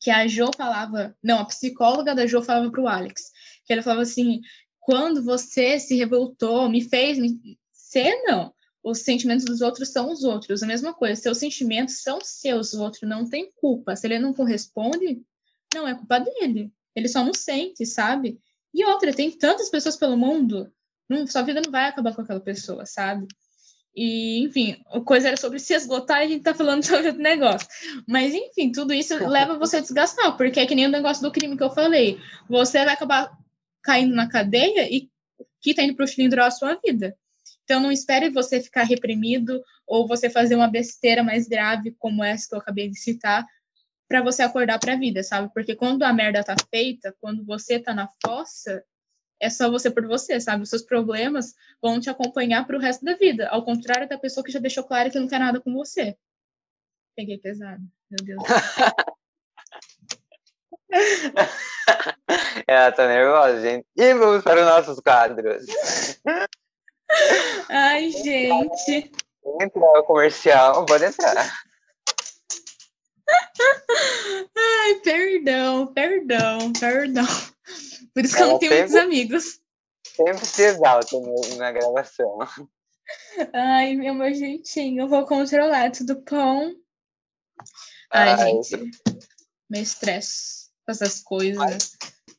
[0.00, 3.33] que a Jo falava, não, a psicóloga da Jo falava para o Alex
[3.64, 4.40] que ele falava assim:
[4.80, 7.58] quando você se revoltou, me fez me...
[7.72, 8.52] ser, não.
[8.82, 10.62] Os sentimentos dos outros são os outros.
[10.62, 13.96] A mesma coisa, seus sentimentos são seus, o outro não tem culpa.
[13.96, 15.22] Se ele não corresponde,
[15.74, 16.70] não é culpa dele.
[16.94, 18.38] Ele só não sente, sabe?
[18.74, 20.70] E outra, tem tantas pessoas pelo mundo,
[21.08, 23.26] não, sua vida não vai acabar com aquela pessoa, sabe?
[23.96, 27.22] E, enfim, a coisa era sobre se esgotar e a gente tá falando sobre outro
[27.22, 27.68] negócio.
[28.08, 31.30] Mas, enfim, tudo isso leva você a desgastar, porque é que nem o negócio do
[31.30, 32.18] crime que eu falei.
[32.48, 33.30] Você vai acabar
[33.84, 35.08] caindo na cadeia e
[35.60, 37.16] que está indo para o cilindro a sua vida.
[37.64, 42.48] Então, não espere você ficar reprimido ou você fazer uma besteira mais grave como essa
[42.48, 43.46] que eu acabei de citar
[44.08, 45.50] para você acordar para a vida, sabe?
[45.52, 48.84] Porque quando a merda tá feita, quando você tá na fossa,
[49.40, 50.62] é só você por você, sabe?
[50.62, 54.44] Os seus problemas vão te acompanhar para o resto da vida, ao contrário da pessoa
[54.44, 56.16] que já deixou claro que não quer nada com você.
[57.16, 58.42] Peguei pesado, meu Deus.
[62.68, 63.86] Ela tá nervosa, gente.
[63.96, 65.66] E vamos para os nossos quadros.
[67.68, 69.12] Ai, gente.
[69.60, 71.36] Entrar o comercial, pode entrar.
[74.56, 77.26] Ai, perdão, perdão, perdão.
[78.14, 79.60] Por isso que eu não tenho sempre, muitos amigos.
[80.06, 81.16] Sempre se exalta
[81.56, 82.38] na gravação.
[83.52, 86.72] Ai, meu, meu jeitinho, eu vou controlar tudo bom.
[88.10, 88.90] Ai, Ai gente,
[89.68, 91.56] meu estresse essas coisas.
[91.56, 91.96] Mas,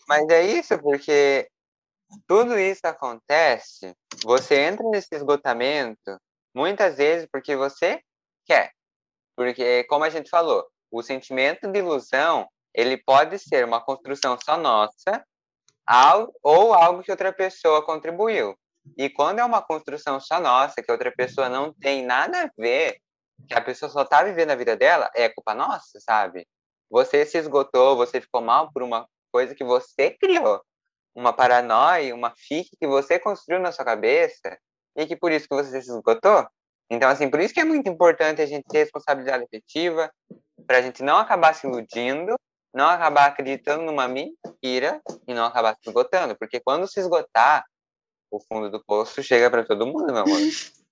[0.07, 1.49] mas é isso, porque
[2.27, 6.19] tudo isso acontece, você entra nesse esgotamento
[6.53, 8.01] muitas vezes porque você
[8.45, 8.71] quer.
[9.35, 14.57] Porque, como a gente falou, o sentimento de ilusão, ele pode ser uma construção só
[14.57, 15.23] nossa
[16.41, 18.55] ou algo que outra pessoa contribuiu.
[18.97, 22.97] E quando é uma construção só nossa, que outra pessoa não tem nada a ver,
[23.47, 26.47] que a pessoa só tá vivendo a vida dela, é culpa nossa, sabe?
[26.89, 30.61] Você se esgotou, você ficou mal por uma coisa que você criou.
[31.13, 34.57] Uma paranoia, uma fique que você construiu na sua cabeça
[34.95, 36.47] e que por isso que você se esgotou.
[36.89, 40.09] Então, assim, por isso que é muito importante a gente ter responsabilidade efetiva,
[40.65, 42.39] para a gente não acabar se iludindo,
[42.73, 46.37] não acabar acreditando numa mentira e não acabar se esgotando.
[46.37, 47.65] Porque quando se esgotar,
[48.31, 50.39] o fundo do poço chega para todo mundo, meu amor.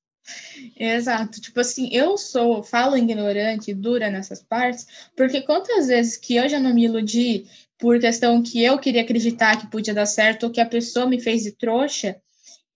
[0.78, 1.42] Exato.
[1.42, 6.60] Tipo assim, eu sou, falo ignorante, dura nessas partes, porque quantas vezes que eu já
[6.60, 7.46] não me iludi
[7.80, 11.20] por questão que eu queria acreditar que podia dar certo, ou que a pessoa me
[11.20, 12.16] fez de trouxa,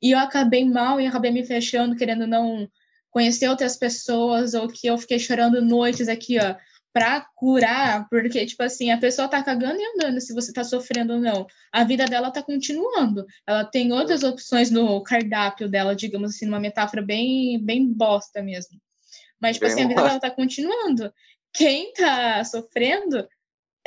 [0.01, 2.69] e eu acabei mal e acabei me fechando, querendo não
[3.09, 6.55] conhecer outras pessoas, ou que eu fiquei chorando noites aqui, ó,
[6.93, 11.13] para curar, porque, tipo assim, a pessoa tá cagando e andando se você tá sofrendo
[11.13, 11.45] ou não.
[11.71, 13.23] A vida dela tá continuando.
[13.45, 18.79] Ela tem outras opções no cardápio dela, digamos assim, uma metáfora bem, bem bosta mesmo.
[19.39, 21.13] Mas, tipo bem assim, a vida dela tá continuando.
[21.53, 23.27] Quem tá sofrendo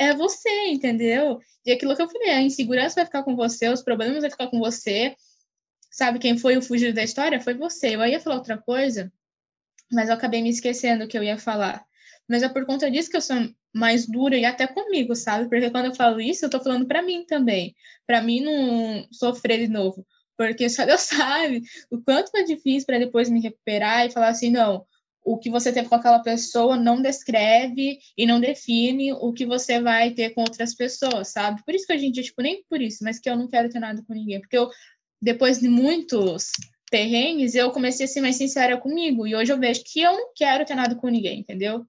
[0.01, 1.39] é você, entendeu?
[1.63, 4.47] E aquilo que eu falei, a insegurança vai ficar com você, os problemas vão ficar
[4.47, 5.15] com você.
[5.91, 7.39] Sabe quem foi o fugido da história?
[7.39, 7.95] Foi você.
[7.95, 9.11] Eu ia falar outra coisa,
[9.91, 11.85] mas eu acabei me esquecendo que eu ia falar.
[12.27, 13.37] Mas é por conta disso que eu sou
[13.73, 15.47] mais dura e até comigo, sabe?
[15.49, 17.75] Porque quando eu falo isso, eu tô falando para mim também.
[18.07, 20.05] para mim não sofrer de novo.
[20.35, 21.61] Porque só Deus sabe
[21.91, 24.83] o quanto é difícil para depois me recuperar e falar assim, não,
[25.23, 29.79] o que você teve com aquela pessoa não descreve e não define o que você
[29.79, 31.63] vai ter com outras pessoas, sabe?
[31.63, 33.79] Por isso que a gente, tipo, nem por isso, mas que eu não quero ter
[33.79, 34.39] nada com ninguém.
[34.39, 34.69] Porque eu,
[35.21, 36.51] depois de muitos
[36.89, 39.27] perrengues, eu comecei a ser mais sincera comigo.
[39.27, 41.85] E hoje eu vejo que eu não quero ter nada com ninguém, entendeu?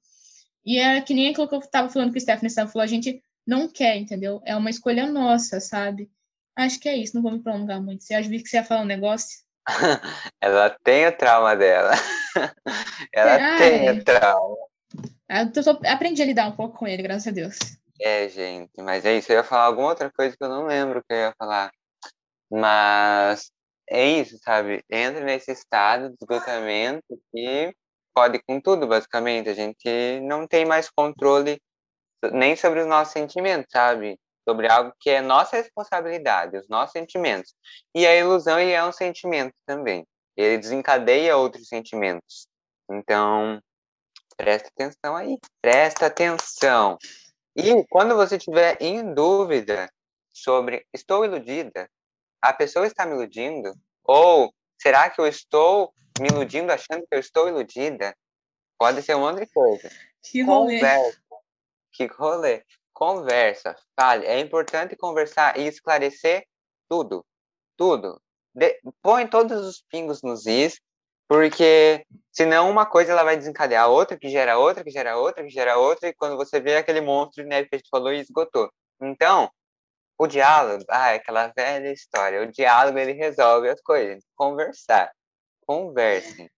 [0.65, 2.87] E é que nem aquilo que eu estava falando com o Stephanie, Stephanie falou, a
[2.87, 4.41] gente não quer, entendeu?
[4.45, 6.09] É uma escolha nossa, sabe?
[6.55, 8.05] Acho que é isso, não vou me prolongar muito.
[8.05, 9.41] Você acha que você ia falar um negócio?
[10.41, 11.93] Ela tem o trauma dela.
[13.13, 13.59] Ela Ai.
[13.59, 14.57] tem o trauma.
[15.29, 17.57] Ah, eu tô, aprendi a lidar um pouco com ele, graças a Deus.
[18.01, 19.33] É, gente, mas é isso.
[19.33, 21.71] Eu ia falar alguma outra coisa que eu não lembro que eu ia falar.
[22.51, 23.51] Mas
[23.89, 24.85] é isso, sabe?
[24.91, 27.73] Entra nesse estado de esgotamento que
[28.15, 29.49] pode com tudo, basicamente.
[29.49, 31.61] A gente não tem mais controle
[32.33, 34.19] nem sobre os nossos sentimentos, sabe?
[34.49, 37.55] Sobre algo que é nossa responsabilidade, os nossos sentimentos.
[37.95, 40.05] E a ilusão ele é um sentimento também.
[40.37, 42.47] Ele desencadeia outros sentimentos.
[42.91, 43.61] Então,
[44.37, 45.39] presta atenção aí.
[45.61, 46.99] Presta atenção.
[47.55, 49.89] E quando você estiver em dúvida
[50.33, 51.89] sobre estou iludida,
[52.41, 53.73] a pessoa está me iludindo?
[54.05, 58.15] Ou será que eu estou me iludindo achando que eu estou iludida?
[58.79, 59.91] Pode ser um monte de coisa.
[60.23, 60.81] Que rolê.
[60.81, 61.23] Conversa.
[61.93, 62.65] Que rolê.
[62.93, 63.77] Conversa.
[63.99, 64.27] Fale.
[64.27, 66.45] É importante conversar e esclarecer
[66.89, 67.25] tudo.
[67.77, 68.21] Tudo.
[68.55, 68.79] De...
[69.03, 70.81] Põe todos os pingos nos is,
[71.29, 75.51] porque senão uma coisa ela vai desencadear outra, que gera outra, que gera outra, que
[75.51, 78.21] gera outra, e quando você vê aquele monstro de neve que a gente falou e
[78.21, 78.71] esgotou.
[79.01, 79.51] Então,
[80.19, 82.43] o diálogo, ah, é aquela velha história.
[82.43, 84.23] O diálogo ele resolve as coisas.
[84.37, 85.11] Conversar.
[85.67, 86.51] Conversem.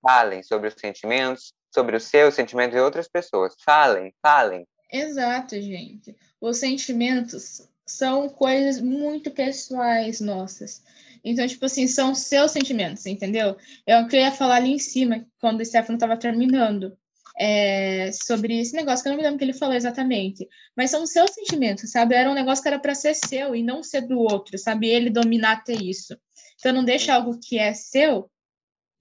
[0.00, 3.54] Falem sobre os sentimentos, sobre os seus sentimentos de outras pessoas.
[3.64, 4.66] Falem, falem.
[4.92, 6.14] Exato, gente.
[6.40, 10.82] Os sentimentos são coisas muito pessoais nossas.
[11.24, 13.56] Então, tipo assim, são seus sentimentos, entendeu?
[13.86, 16.96] Eu queria falar ali em cima, quando o Stefano estava terminando,
[17.38, 20.46] é, sobre esse negócio, que eu não me lembro que ele falou exatamente.
[20.76, 22.14] Mas são seus sentimentos, sabe?
[22.14, 24.88] Era um negócio que era para ser seu e não ser do outro, sabe?
[24.88, 26.16] Ele dominar até isso.
[26.58, 28.30] Então, não deixa algo que é seu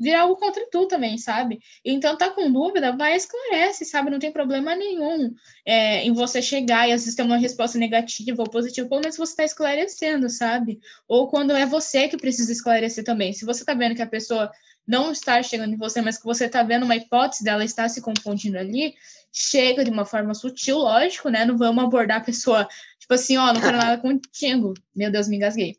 [0.01, 1.59] virar algo contra tu também, sabe?
[1.85, 4.09] Então, tá com dúvida, vai esclarece, sabe?
[4.09, 5.33] Não tem problema nenhum
[5.65, 9.43] é, em você chegar e ter uma resposta negativa ou positiva, pelo menos você tá
[9.43, 10.79] esclarecendo, sabe?
[11.07, 13.31] Ou quando é você que precisa esclarecer também.
[13.31, 14.51] Se você tá vendo que a pessoa
[14.87, 18.01] não está chegando em você, mas que você tá vendo uma hipótese dela estar se
[18.01, 18.95] confundindo ali,
[19.31, 21.45] chega de uma forma sutil, lógico, né?
[21.45, 22.67] Não vamos abordar a pessoa,
[22.99, 24.73] tipo assim, ó, oh, não quero nada contigo.
[24.95, 25.77] Meu Deus, me engasguei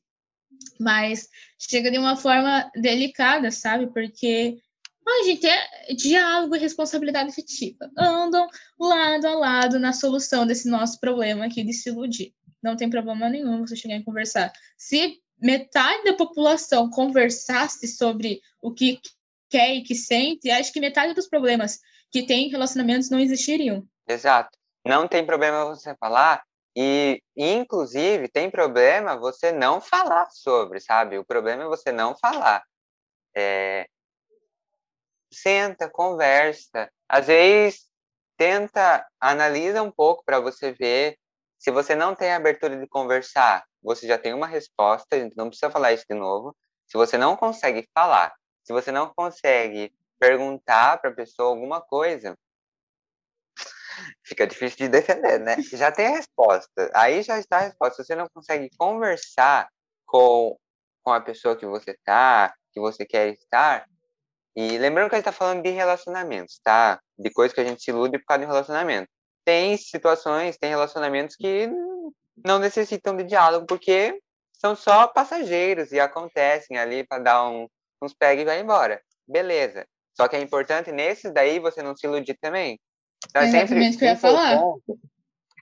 [0.78, 3.86] mas chega de uma forma delicada, sabe?
[3.92, 4.58] Porque
[5.06, 7.90] a gente é diálogo e responsabilidade efetiva.
[7.96, 8.48] Andam
[8.78, 12.32] lado a lado na solução desse nosso problema aqui de se iludir.
[12.62, 14.52] Não tem problema nenhum você chegar e conversar.
[14.76, 19.00] Se metade da população conversasse sobre o que
[19.50, 23.86] quer e que sente, acho que metade dos problemas que tem em relacionamentos não existiriam.
[24.06, 24.56] Exato.
[24.86, 26.42] Não tem problema você falar
[26.76, 31.18] e, inclusive, tem problema você não falar sobre, sabe?
[31.18, 32.64] O problema é você não falar.
[33.36, 33.86] É...
[35.32, 36.90] Senta, conversa.
[37.08, 37.86] Às vezes,
[38.36, 41.18] tenta, analisa um pouco para você ver.
[41.58, 45.92] Se você não tem abertura de conversar, você já tem uma resposta, não precisa falar
[45.92, 46.56] isso de novo.
[46.86, 52.36] Se você não consegue falar, se você não consegue perguntar para a pessoa alguma coisa,
[54.24, 55.56] fica difícil de defender, né?
[55.72, 56.90] Já tem a resposta.
[56.94, 58.02] Aí já está a resposta.
[58.02, 59.68] Se você não consegue conversar
[60.06, 60.56] com,
[61.02, 63.86] com a pessoa que você tá, que você quer estar,
[64.54, 67.00] e lembrando que a gente está falando de relacionamentos, tá?
[67.18, 69.08] De coisas que a gente se ilude por causa de relacionamento.
[69.44, 71.68] Tem situações, tem relacionamentos que
[72.44, 74.18] não necessitam de diálogo, porque
[74.52, 77.66] são só passageiros e acontecem ali para dar um,
[78.00, 79.02] uns pega e vai embora.
[79.26, 79.86] Beleza.
[80.14, 82.78] Só que é importante nesses daí você não se iludir também.
[83.34, 84.58] É exatamente o que eu ia falar.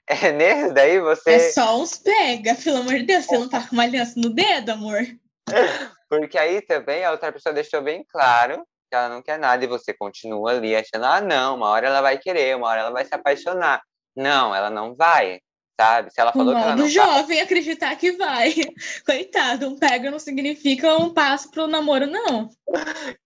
[0.07, 1.31] É, nesse daí você.
[1.31, 4.29] É só uns pega, pelo amor de Deus, você não tá com uma aliança no
[4.29, 4.99] dedo, amor.
[6.09, 9.67] Porque aí também a outra pessoa deixou bem claro que ela não quer nada e
[9.67, 13.05] você continua ali achando, ah, não, uma hora ela vai querer, uma hora ela vai
[13.05, 13.81] se apaixonar.
[14.13, 15.39] Não, ela não vai,
[15.79, 16.11] sabe?
[16.11, 17.39] Se ela falou o que ela não jovem vai...
[17.39, 18.53] acreditar que vai.
[19.05, 22.49] Coitado, um pega não significa um passo pro namoro, não.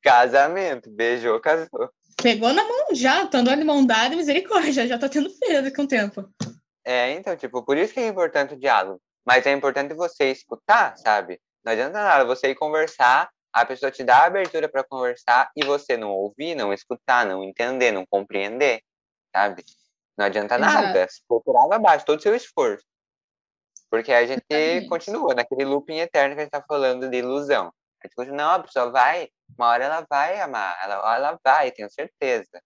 [0.03, 1.89] Casamento, beijou, casou.
[2.22, 5.80] Pegou na mão já, tá andando de mão dada, misericórdia, já tá tendo filho daqui
[5.80, 6.30] a um tempo.
[6.84, 9.01] É, então, tipo, por isso que é importante o diálogo.
[9.26, 11.39] Mas é importante você escutar, sabe?
[11.63, 15.66] Não adianta nada você ir conversar, a pessoa te dá a abertura para conversar e
[15.66, 18.82] você não ouvir, não escutar, não entender, não compreender,
[19.36, 19.63] sabe?
[20.18, 20.74] Não adianta Exato.
[20.74, 21.07] nada.
[21.28, 22.86] Procurar abaixo todo o seu esforço.
[23.89, 24.89] Porque a gente Exatamente.
[24.89, 27.72] continua naquele looping eterno que a gente tá falando de ilusão.
[28.06, 31.72] A gente continua, não, a pessoa vai uma hora ela vai amar, ela, ela vai,
[31.72, 32.62] tenho certeza.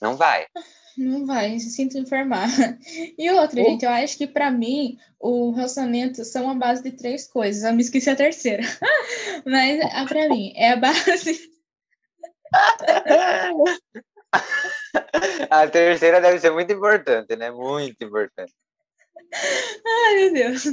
[0.00, 0.46] Não vai.
[0.96, 2.48] Não vai, se sinto informar.
[3.18, 3.64] E outra, uh.
[3.64, 7.64] gente, eu acho que para mim o relacionamento são a base de três coisas.
[7.64, 8.62] Eu me esqueci a terceira.
[9.44, 11.50] Mas para mim é a base.
[15.50, 17.50] a terceira deve ser muito importante, né?
[17.50, 18.54] Muito importante.
[19.86, 20.64] Ai, meu Deus.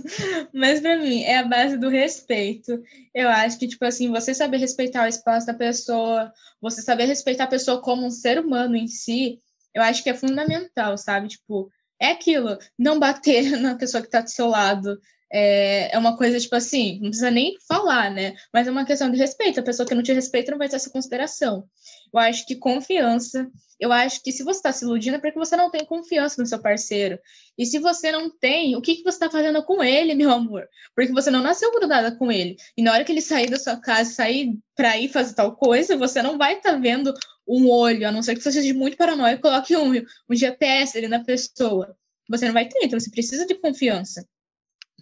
[0.53, 2.81] Mas para mim é a base do respeito.
[3.13, 7.45] Eu acho que, tipo assim, você saber respeitar o espaço da pessoa, você saber respeitar
[7.45, 9.39] a pessoa como um ser humano em si,
[9.73, 11.27] eu acho que é fundamental, sabe?
[11.27, 14.99] Tipo, é aquilo, não bater na pessoa que tá do seu lado,
[15.33, 18.35] é, é uma coisa, tipo assim, não precisa nem falar, né?
[18.53, 19.59] Mas é uma questão de respeito.
[19.59, 21.67] A pessoa que não te respeita não vai ter essa consideração.
[22.13, 23.49] Eu acho que confiança.
[23.79, 26.47] Eu acho que se você está se iludindo é porque você não tem confiança no
[26.47, 27.17] seu parceiro.
[27.57, 30.67] E se você não tem, o que, que você está fazendo com ele, meu amor?
[30.95, 32.55] Porque você não nasceu grudada com ele.
[32.77, 35.97] E na hora que ele sair da sua casa, sair para ir fazer tal coisa,
[35.97, 37.11] você não vai estar tá vendo
[37.47, 39.93] um olho, a não ser que você seja muito paranoico, coloque um,
[40.29, 41.97] um GPS ali na pessoa.
[42.29, 44.23] Você não vai ter, então você precisa de confiança.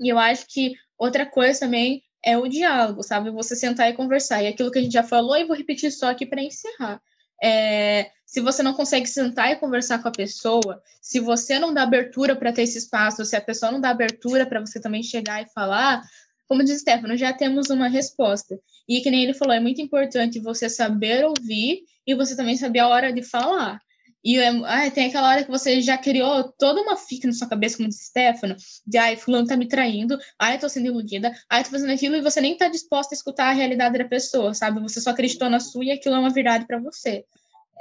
[0.01, 3.29] E eu acho que outra coisa também é o diálogo, sabe?
[3.29, 4.43] Você sentar e conversar.
[4.43, 7.01] E aquilo que a gente já falou, e vou repetir só aqui para encerrar.
[7.43, 11.83] É, se você não consegue sentar e conversar com a pessoa, se você não dá
[11.83, 15.41] abertura para ter esse espaço, se a pessoa não dá abertura para você também chegar
[15.41, 16.01] e falar,
[16.47, 18.59] como diz Stefano, já temos uma resposta.
[18.87, 22.79] E que nem ele falou, é muito importante você saber ouvir e você também saber
[22.79, 23.79] a hora de falar.
[24.23, 27.77] E ai, tem aquela hora que você já criou toda uma fica na sua cabeça,
[27.77, 28.55] como disse Stefano,
[28.85, 32.15] de ai, fulano tá me traindo, ai, eu tô sendo iludida, ai, tô fazendo aquilo,
[32.15, 34.79] e você nem tá disposta a escutar a realidade da pessoa, sabe?
[34.81, 37.25] Você só acreditou na sua e aquilo é uma verdade para você.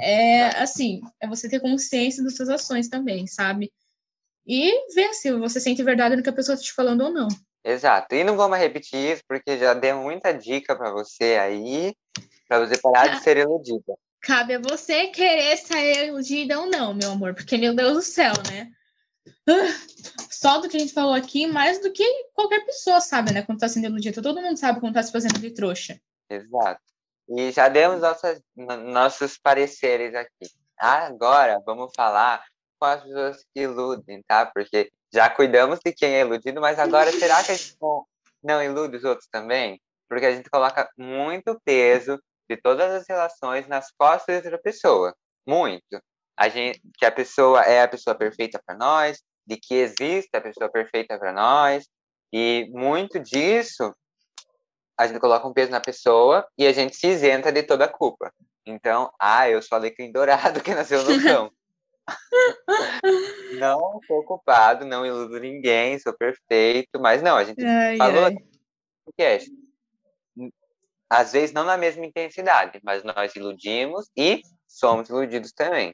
[0.01, 3.71] É assim, é você ter consciência das suas ações também, sabe?
[4.47, 7.29] E ver se você sente verdade no que a pessoa tá te falando ou não.
[7.63, 8.15] Exato.
[8.15, 11.95] E não vamos repetir isso, porque já deu muita dica para você aí,
[12.49, 17.13] para você parar de ser iludida cabe a você querer sair iludida ou não, meu
[17.13, 18.71] amor, porque, meu Deus do céu, né?
[19.49, 22.05] Uh, só do que a gente falou aqui, mais do que
[22.35, 23.43] qualquer pessoa sabe, né?
[23.43, 24.23] Quando tá sendo iludida.
[24.23, 26.01] Todo mundo sabe quando tá se fazendo de trouxa.
[26.29, 26.81] Exato.
[27.29, 30.51] E já demos nossas, nossos pareceres aqui.
[30.79, 32.45] Agora, vamos falar
[32.79, 34.47] com as pessoas que iludem, tá?
[34.47, 38.07] Porque já cuidamos de quem é iludido, mas agora será que a gente não,
[38.43, 39.81] não ilude os outros também?
[40.09, 42.21] Porque a gente coloca muito peso
[42.51, 45.15] de todas as relações nas costas de outra pessoa.
[45.47, 46.03] Muito.
[46.37, 50.41] A gente, que a pessoa é a pessoa perfeita para nós, de que existe a
[50.41, 51.89] pessoa perfeita para nós,
[52.33, 53.95] e muito disso
[54.99, 57.89] a gente coloca um peso na pessoa e a gente se isenta de toda a
[57.89, 58.33] culpa.
[58.67, 61.51] Então, ah, eu sou alecrim dourado que nasceu no chão.
[63.59, 68.35] não sou culpado, não iludo ninguém, sou perfeito, mas não, a gente ai, falou ai.
[68.35, 69.51] no cast
[71.11, 75.93] às vezes não na mesma intensidade, mas nós iludimos e somos iludidos também.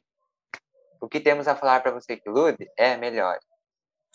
[1.01, 3.39] O que temos a falar para você que ilude é melhor.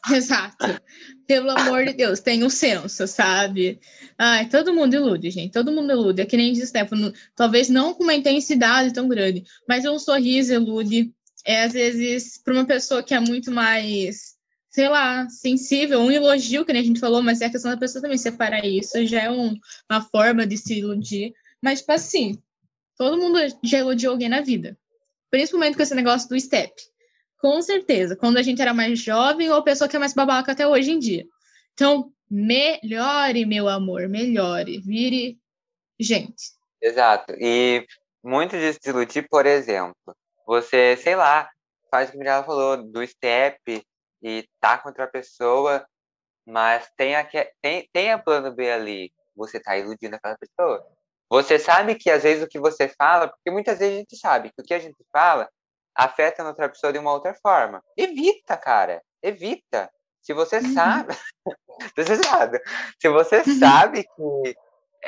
[0.13, 0.81] Exato.
[1.27, 3.81] Pelo amor de Deus, tem um senso, sabe?
[4.19, 5.53] Ai, todo mundo ilude, gente.
[5.53, 6.23] Todo mundo ilude.
[6.23, 10.55] É que nem diz Stefano, talvez não com uma intensidade tão grande, mas um sorriso
[10.55, 11.13] ilude.
[11.45, 14.32] É, às vezes, para uma pessoa que é muito mais
[14.73, 17.77] sei lá, sensível, um elogio, que nem a gente falou, mas é a questão da
[17.77, 19.55] pessoa também separar isso, já é um,
[19.89, 21.35] uma forma de se iludir.
[21.61, 22.43] Mas, tipo assim,
[22.97, 24.77] todo mundo já elogiou alguém na vida.
[25.31, 26.73] Principalmente com esse negócio do step.
[27.39, 30.53] Com certeza, quando a gente era mais jovem ou a pessoa que é mais babaca
[30.53, 31.27] até hoje em dia.
[31.75, 34.81] Então, melhore, meu amor, melhore.
[34.81, 35.39] Vire
[36.01, 36.53] gente.
[36.81, 37.35] Exato.
[37.39, 37.87] E
[38.25, 40.17] muito de iludir, por exemplo,
[40.47, 41.51] você, sei lá,
[41.91, 43.85] faz o que a Mirella falou, do step,
[44.23, 45.85] e tá contra a pessoa,
[46.47, 47.27] mas tem a,
[47.61, 49.13] tem, tem a plano B ali.
[49.35, 50.87] Você tá iludindo aquela pessoa.
[51.29, 54.51] Você sabe que às vezes o que você fala, porque muitas vezes a gente sabe
[54.51, 55.49] que o que a gente fala
[55.95, 57.83] afeta a outra pessoa de uma outra forma.
[57.97, 59.03] Evita, cara.
[59.23, 59.91] Evita.
[60.21, 60.73] Se você uhum.
[60.75, 61.15] sabe.
[63.01, 63.59] Se você uhum.
[63.59, 64.57] sabe que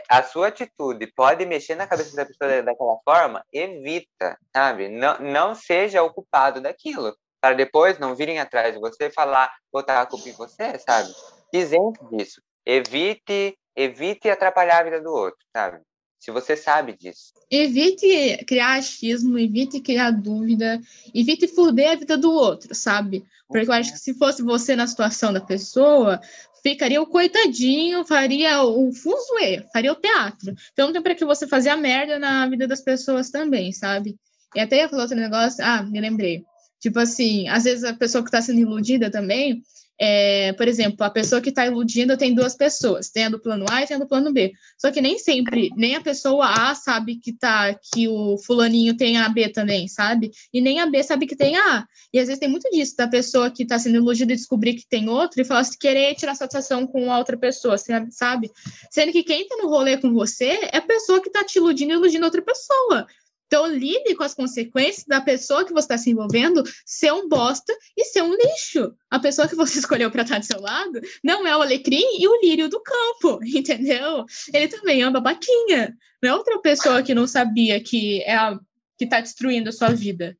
[0.08, 4.88] a sua atitude pode mexer na cabeça da pessoa daquela forma, evita, sabe?
[4.88, 10.06] Não, não seja ocupado daquilo para depois não virem atrás de você falar, botar a
[10.06, 11.12] culpa em você, sabe?
[11.52, 12.40] Isente disso.
[12.64, 15.78] Evite, evite atrapalhar a vida do outro, sabe?
[16.18, 17.34] Se você sabe disso.
[17.50, 20.80] Evite criar achismo, evite criar dúvida,
[21.14, 23.22] evite fuder a vida do outro, sabe?
[23.46, 26.18] Porque eu acho que se fosse você na situação da pessoa,
[26.62, 30.54] ficaria o coitadinho, faria o fuzuê, faria o teatro.
[30.72, 34.16] Então tem para que você fazer a merda na vida das pessoas também, sabe?
[34.54, 36.42] E até ia falar outro negócio, ah, me lembrei.
[36.84, 39.62] Tipo assim, às vezes a pessoa que está sendo iludida também,
[39.98, 43.64] é, por exemplo, a pessoa que está iludindo tem duas pessoas, tem a do plano
[43.70, 44.52] A e tem a do plano B.
[44.76, 49.16] Só que nem sempre, nem a pessoa A sabe que tá que o fulaninho tem
[49.16, 50.30] a B também, sabe?
[50.52, 51.86] E nem a B sabe que tem a A.
[52.12, 54.86] E às vezes tem muito disso, da pessoa que está sendo iludida e descobrir que
[54.86, 58.50] tem outro e falar assim, querer tirar satisfação com a outra pessoa, sabe?
[58.90, 61.94] Sendo que quem tá no rolê com você é a pessoa que tá te iludindo
[61.94, 63.06] e iludindo outra pessoa.
[63.54, 67.72] Então, lide com as consequências da pessoa que você está se envolvendo ser um bosta
[67.96, 68.92] e ser um lixo.
[69.08, 72.26] A pessoa que você escolheu para estar do seu lado não é o alecrim e
[72.26, 74.26] o lírio do campo, entendeu?
[74.52, 75.96] Ele também é uma babaquinha.
[76.20, 78.58] Não é outra pessoa que não sabia que é a
[78.98, 80.36] que está destruindo a sua vida.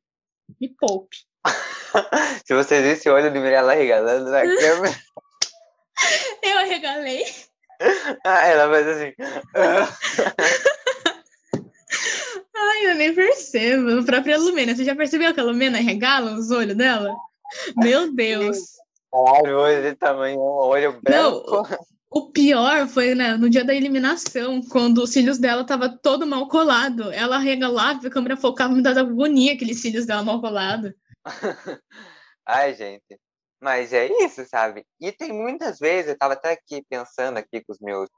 [0.59, 1.15] Me poupe.
[2.45, 4.99] se você visse olho de Mirella regalando na câmera.
[6.43, 7.23] Eu arregalei.
[8.25, 9.13] Ah, ela faz assim.
[12.85, 13.99] Eu nem percebo.
[13.99, 14.75] A própria Lumena.
[14.75, 17.15] Você já percebeu que a Lumena regala os olhos dela?
[17.75, 18.57] Meu Deus.
[19.11, 21.51] Caralho, hoje tamanho, olho branco.
[21.51, 26.25] Não, o pior foi né, no dia da eliminação, quando os cílios dela tava todo
[26.25, 27.11] mal colado.
[27.11, 30.93] Ela regalava, a câmera focava, me dava agonia aqueles cílios dela mal colado.
[32.45, 33.19] Ai, gente.
[33.61, 34.85] Mas é isso, sabe?
[34.99, 38.09] E tem muitas vezes, eu tava até aqui pensando aqui com os meus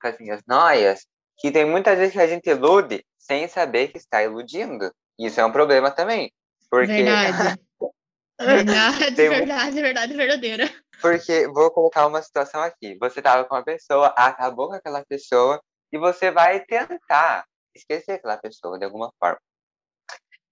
[0.00, 1.06] com as minhas noias,
[1.38, 4.92] que tem muitas vezes que a gente ilude sem saber que está iludindo.
[5.18, 6.32] Isso é um problema também.
[6.70, 7.02] Porque...
[7.02, 7.60] Verdade.
[8.40, 9.28] verdade, tem...
[9.28, 10.70] verdade, verdade, verdadeira.
[11.00, 12.96] Porque vou colocar uma situação aqui.
[12.98, 15.60] Você estava com uma pessoa, acabou com aquela pessoa,
[15.92, 19.40] e você vai tentar esquecer aquela pessoa de alguma forma.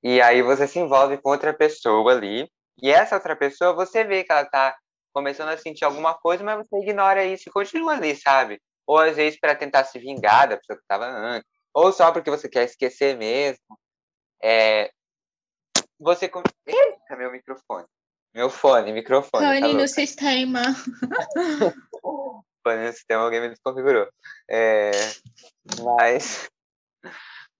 [0.02, 2.48] E aí você se envolve com outra pessoa ali,
[2.82, 4.76] e essa outra pessoa, você vê que ela tá
[5.12, 8.60] começando a sentir alguma coisa, mas você ignora isso e continua ali, sabe?
[8.86, 12.30] Ou às vezes para tentar se vingar da pessoa que estava antes, ou só porque
[12.30, 13.78] você quer esquecer mesmo.
[14.42, 14.90] É...
[15.98, 16.30] Você.
[16.66, 17.86] Eita, meu microfone.
[18.34, 19.46] Meu fone, microfone.
[19.46, 20.62] Fone tá no sistema.
[22.62, 24.08] fone no sistema, alguém me desconfigurou.
[24.48, 24.90] É...
[25.82, 26.48] Mas.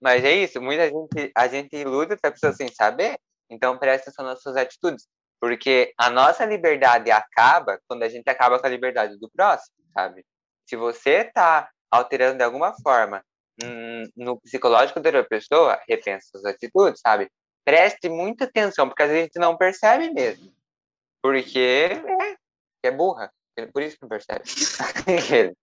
[0.00, 3.16] Mas é isso, muita gente, a gente ilude outra pessoa sem saber,
[3.48, 5.06] então presta atenção nas suas atitudes.
[5.40, 10.24] Porque a nossa liberdade acaba quando a gente acaba com a liberdade do próximo, sabe?
[10.66, 13.22] Se você está alterando de alguma forma
[13.62, 17.30] hum, no psicológico da outra pessoa, repensa suas atitudes, sabe?
[17.64, 20.52] Preste muita atenção, porque às vezes a gente não percebe mesmo.
[21.22, 23.32] Porque é, é burra.
[23.72, 24.42] Por isso que não percebe.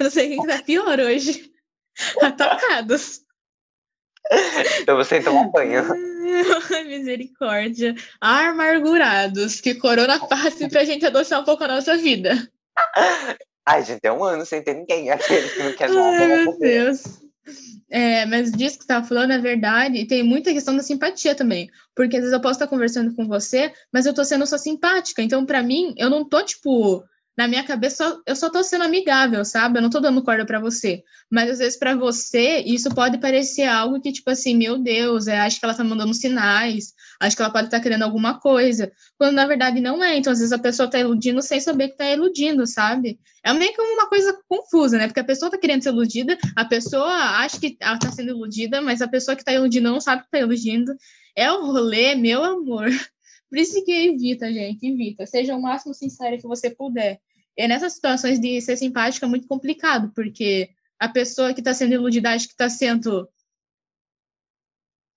[0.00, 1.52] não sei quem tá pior hoje.
[2.22, 3.22] Atacados.
[4.80, 5.84] Então você então apanha.
[6.86, 7.94] Misericórdia.
[8.20, 9.60] Amargurados.
[9.60, 12.50] Que corona passe pra gente adoçar um pouco a nossa vida.
[13.66, 15.10] Ai, gente, é um ano sem ter ninguém.
[15.10, 15.98] Aqueles que não querem.
[15.98, 17.02] Ai, meu Deus.
[17.90, 21.34] É, mas disso que você estava falando é verdade, e tem muita questão da simpatia
[21.34, 24.56] também, porque às vezes eu posso estar conversando com você, mas eu tô sendo só
[24.56, 27.02] simpática, então para mim, eu não tô, tipo,
[27.40, 29.78] na minha cabeça, eu só tô sendo amigável, sabe?
[29.78, 31.02] Eu não tô dando corda para você.
[31.30, 35.40] Mas às vezes para você, isso pode parecer algo que, tipo assim, meu Deus, é,
[35.40, 38.92] acho que ela tá mandando sinais, acho que ela pode estar tá querendo alguma coisa.
[39.16, 40.18] Quando na verdade não é.
[40.18, 43.18] Então, às vezes a pessoa tá iludindo sem saber que tá iludindo, sabe?
[43.42, 45.06] É meio que uma coisa confusa, né?
[45.06, 48.82] Porque a pessoa tá querendo ser iludida, a pessoa acha que ela tá sendo iludida,
[48.82, 50.94] mas a pessoa que tá iludindo não sabe que tá iludindo.
[51.34, 52.90] É o rolê, meu amor.
[53.48, 55.24] Por isso que evita, gente, evita.
[55.24, 57.18] Seja o máximo sincero que você puder.
[57.60, 61.92] E nessas situações de ser simpática é muito complicado, porque a pessoa que está sendo
[61.92, 63.28] iludida acha que está sendo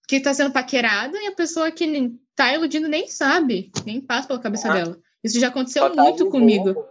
[0.05, 4.41] que está sendo paquerada e a pessoa que está iludindo nem sabe, nem passa pela
[4.41, 4.99] cabeça ah, dela.
[5.23, 6.73] Isso já aconteceu tá muito comigo.
[6.73, 6.85] Né?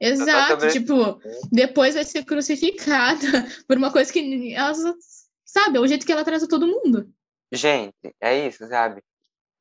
[0.00, 1.20] Exato, tipo,
[1.52, 3.20] depois vai ser crucificada
[3.68, 4.74] por uma coisa que ela
[5.44, 7.08] sabe, é o jeito que ela trata todo mundo.
[7.52, 9.00] Gente, é isso, sabe?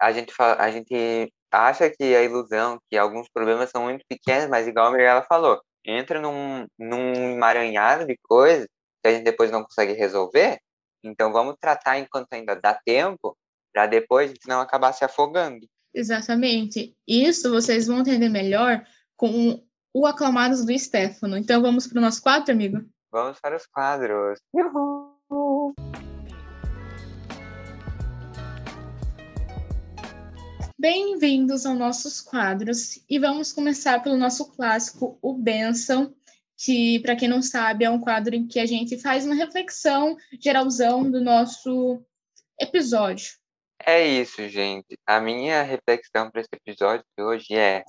[0.01, 4.49] A gente fala, a gente acha que a ilusão, que alguns problemas são muito pequenos,
[4.49, 8.67] mas igual a Mirella falou, entra num, num emaranhado de coisas
[9.01, 10.59] que a gente depois não consegue resolver,
[11.03, 13.37] então vamos tratar enquanto ainda dá tempo,
[13.73, 15.67] para depois a gente não acabar se afogando.
[15.93, 16.95] Exatamente.
[17.07, 18.85] Isso vocês vão entender melhor
[19.15, 21.37] com o Aclamados do Stefano.
[21.37, 22.79] Então vamos para o nosso quadro, amigo?
[23.11, 24.39] Vamos para os quadros.
[24.53, 25.14] Uhul.
[30.88, 36.13] Bem-vindos aos nossos quadros e vamos começar pelo nosso clássico, o Benção,
[36.55, 40.15] que, para quem não sabe, é um quadro em que a gente faz uma reflexão
[40.39, 42.05] geralzão do nosso
[42.61, 43.33] episódio.
[43.83, 44.95] É isso, gente.
[45.07, 47.83] A minha reflexão para esse episódio de hoje é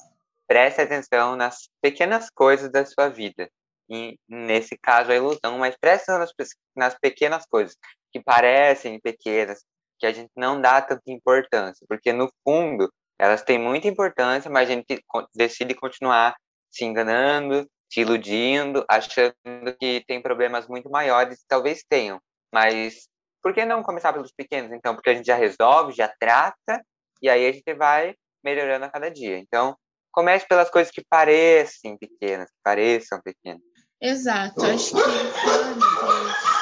[0.49, 3.51] preste atenção nas pequenas coisas da sua vida.
[3.90, 6.32] E, nesse caso, a ilusão, mas preste atenção nas,
[6.74, 7.76] nas pequenas coisas
[8.11, 9.62] que parecem pequenas,
[9.99, 14.68] que a gente não dá tanta importância, porque no fundo elas têm muita importância, mas
[14.68, 15.03] a gente
[15.34, 16.36] decide continuar
[16.70, 19.34] se enganando, se iludindo, achando
[19.80, 22.20] que tem problemas muito maiores, talvez tenham,
[22.53, 23.09] mas
[23.42, 24.94] por que não começar pelos pequenos, então?
[24.94, 26.82] Porque a gente já resolve, já trata,
[27.22, 29.38] e aí a gente vai melhorando a cada dia.
[29.38, 29.76] Então,
[30.12, 33.62] comece pelas coisas que parecem pequenas, que pareçam pequenas.
[34.01, 36.55] Exato, acho que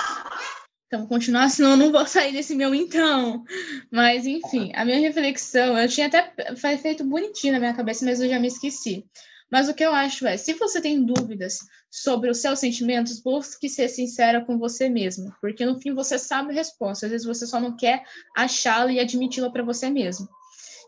[0.86, 3.44] então, continuar, senão eu não vou sair desse meu então.
[3.90, 6.32] Mas, enfim, a minha reflexão, eu tinha até
[6.78, 9.04] feito bonitinho na minha cabeça, mas eu já me esqueci.
[9.50, 11.58] Mas o que eu acho é, se você tem dúvidas
[11.90, 16.50] sobre os seus sentimentos, busque ser sincera com você mesmo, porque no fim você sabe
[16.50, 18.02] a resposta, às vezes você só não quer
[18.36, 20.28] achá-la e admiti-la para você mesmo.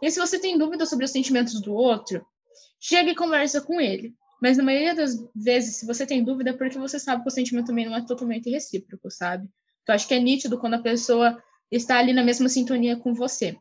[0.03, 2.27] E se você tem dúvidas sobre os sentimentos do outro,
[2.81, 4.15] chegue e conversa com ele.
[4.43, 7.33] Mas na maioria das vezes, se você tem dúvida, é porque você sabe que o
[7.33, 9.49] sentimento também não é totalmente recíproco, sabe?
[9.87, 13.57] Então, acho que é nítido quando a pessoa está ali na mesma sintonia com você.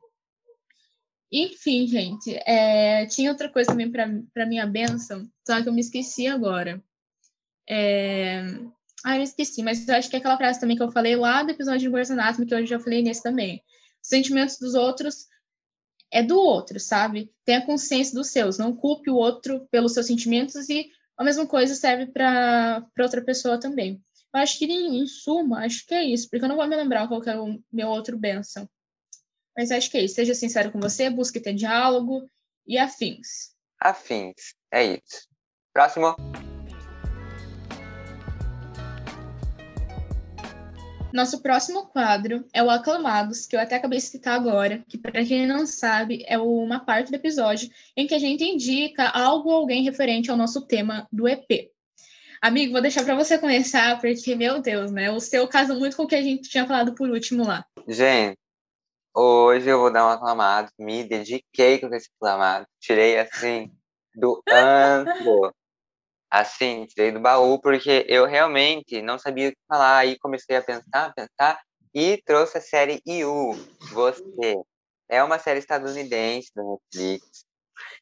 [1.31, 6.25] Enfim, gente, é, tinha outra coisa também para minha benção, só que eu me esqueci
[6.25, 6.83] agora.
[7.69, 8.41] É...
[9.03, 11.43] Ah, eu esqueci, mas eu acho que é aquela frase também que eu falei lá
[11.43, 13.61] do episódio de Grey's Anatomy, que hoje eu já falei nesse também.
[14.01, 15.27] Os sentimentos dos outros
[16.11, 17.31] é do outro, sabe?
[17.43, 21.75] Tenha consciência dos seus, não culpe o outro pelos seus sentimentos e a mesma coisa
[21.75, 24.01] serve para outra pessoa também.
[24.35, 27.23] Acho que, em suma, acho que é isso, porque eu não vou me lembrar qual
[27.23, 28.67] é o meu outro benção.
[29.57, 30.15] Mas acho que é isso.
[30.15, 32.29] Seja sincero com você, busque ter diálogo
[32.67, 33.55] e afins.
[33.79, 35.25] Afins, é isso.
[35.73, 36.17] Próximo.
[41.13, 45.23] Nosso próximo quadro é o Aclamados, que eu até acabei de citar agora, que para
[45.23, 49.55] quem não sabe é uma parte do episódio em que a gente indica algo ou
[49.55, 51.73] alguém referente ao nosso tema do EP.
[52.45, 55.09] Amigo, vou deixar para você começar, porque, meu Deus, né?
[55.09, 57.65] O seu casa muito com o que a gente tinha falado por último lá.
[57.87, 58.37] Gente,
[59.15, 63.71] hoje eu vou dar um aclamado, me dediquei com esse aclamado, tirei assim
[64.13, 65.55] do antro
[66.29, 69.97] assim, tirei do baú, porque eu realmente não sabia o que falar.
[69.97, 71.59] Aí comecei a pensar, pensar,
[71.95, 73.53] e trouxe a série You,
[73.91, 74.55] Você.
[75.09, 77.43] É uma série estadunidense da Netflix.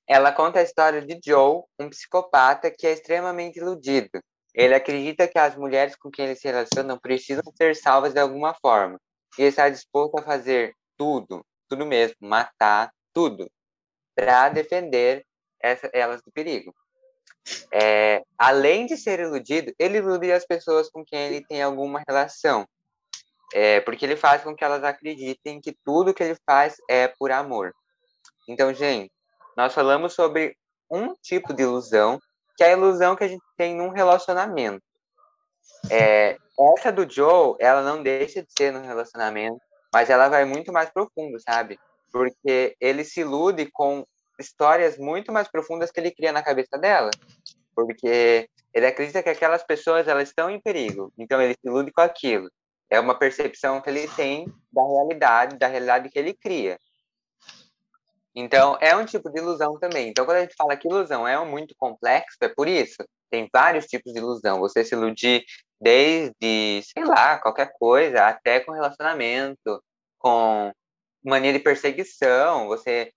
[0.05, 4.21] Ela conta a história de Joe, um psicopata que é extremamente iludido.
[4.53, 8.53] Ele acredita que as mulheres com quem ele se relaciona precisam ser salvas de alguma
[8.53, 8.99] forma.
[9.37, 13.49] E está disposto a fazer tudo, tudo mesmo, matar tudo,
[14.15, 15.25] para defender
[15.59, 16.73] essa, elas do perigo.
[17.73, 22.67] É, além de ser iludido, ele ilude as pessoas com quem ele tem alguma relação.
[23.53, 27.31] É, porque ele faz com que elas acreditem que tudo que ele faz é por
[27.31, 27.73] amor.
[28.47, 29.11] Então, gente,
[29.55, 30.57] nós falamos sobre
[30.89, 32.19] um tipo de ilusão,
[32.55, 34.83] que é a ilusão que a gente tem num relacionamento.
[35.89, 36.37] É,
[36.77, 39.59] essa do Joe, ela não deixa de ser no relacionamento,
[39.91, 41.79] mas ela vai muito mais profundo, sabe?
[42.11, 44.05] Porque ele se ilude com
[44.39, 47.09] histórias muito mais profundas que ele cria na cabeça dela,
[47.75, 52.01] porque ele acredita que aquelas pessoas elas estão em perigo, então ele se ilude com
[52.01, 52.49] aquilo.
[52.89, 56.77] É uma percepção que ele tem da realidade, da realidade que ele cria.
[58.36, 60.09] Então, é um tipo de ilusão também.
[60.09, 63.03] Então, quando a gente fala que ilusão é muito complexo, é por isso.
[63.29, 64.59] Tem vários tipos de ilusão.
[64.59, 65.43] Você se iludir
[65.79, 69.84] desde, sei lá, qualquer coisa, até com relacionamento,
[70.17, 70.71] com
[71.23, 72.67] mania de perseguição.
[72.67, 73.11] Você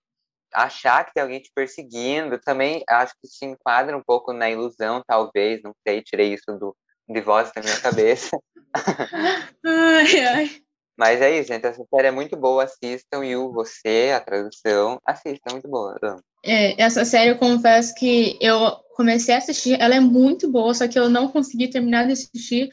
[0.53, 5.03] achar que tem alguém te perseguindo, também acho que se enquadra um pouco na ilusão,
[5.05, 6.75] talvez, não sei, tirei isso do,
[7.07, 8.37] de voz da minha cabeça.
[9.65, 10.66] ai, ai.
[10.97, 14.99] Mas é isso, gente, essa série é muito boa, assistam, e o Você, a tradução,
[15.05, 15.95] assistam, muito boa.
[16.43, 20.87] É, essa série, eu confesso que eu comecei a assistir, ela é muito boa, só
[20.87, 22.69] que eu não consegui terminar de assistir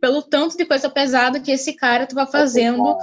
[0.00, 2.96] pelo tanto de coisa pesada que esse cara estava fazendo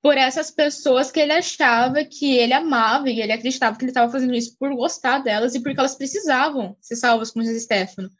[0.00, 4.10] por essas pessoas que ele achava que ele amava e ele acreditava que ele estava
[4.10, 8.10] fazendo isso por gostar delas e porque elas precisavam ser salvas, como diz Stefano.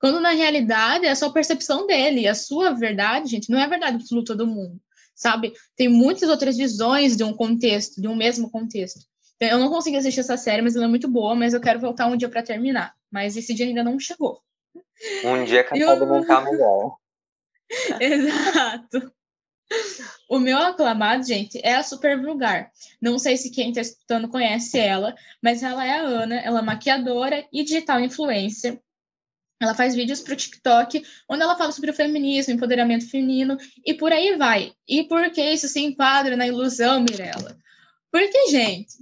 [0.00, 3.68] Quando na realidade é só a percepção dele, a sua verdade, gente, não é a
[3.68, 4.80] verdade absoluta do mundo,
[5.22, 5.52] sabe?
[5.76, 9.00] Tem muitas outras visões de um contexto, de um mesmo contexto.
[9.36, 11.80] Então, eu não consegui assistir essa série, mas ela é muito boa, mas eu quero
[11.80, 12.92] voltar um dia para terminar.
[13.10, 14.40] Mas esse dia ainda não chegou.
[15.24, 15.98] Um dia capaz eu...
[15.98, 16.96] de montar melhor.
[18.00, 19.12] Exato.
[20.28, 22.70] O meu aclamado, gente, é a Super Vulgar.
[23.00, 26.62] Não sei se quem está escutando conhece ela, mas ela é a Ana, ela é
[26.62, 28.80] maquiadora e digital influencer.
[29.64, 33.94] Ela faz vídeos para o TikTok, onde ela fala sobre o feminismo, empoderamento feminino e
[33.94, 34.72] por aí vai.
[34.88, 37.56] E por que isso se enquadra na ilusão, Mirella?
[38.10, 38.94] Porque, gente,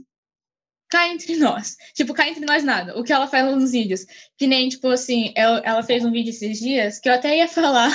[0.90, 1.76] cá entre nós.
[1.94, 2.98] Tipo, cá entre nós nada.
[2.98, 4.04] O que ela faz nos vídeos.
[4.36, 7.90] Que nem, tipo assim, ela fez um vídeo esses dias que eu até ia falar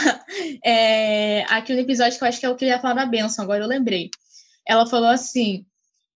[0.63, 3.05] é, aqui no episódio que eu acho que é o que eu ia falar da
[3.05, 4.09] benção, agora eu lembrei.
[4.67, 5.65] Ela falou assim.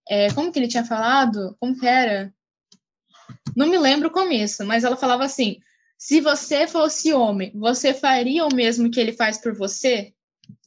[0.10, 1.56] É, como que ele tinha falado?
[1.60, 2.34] Como que era?
[3.56, 5.60] Não me lembro o começo, mas ela falava assim:
[6.00, 10.14] se você fosse homem, você faria o mesmo que ele faz por você?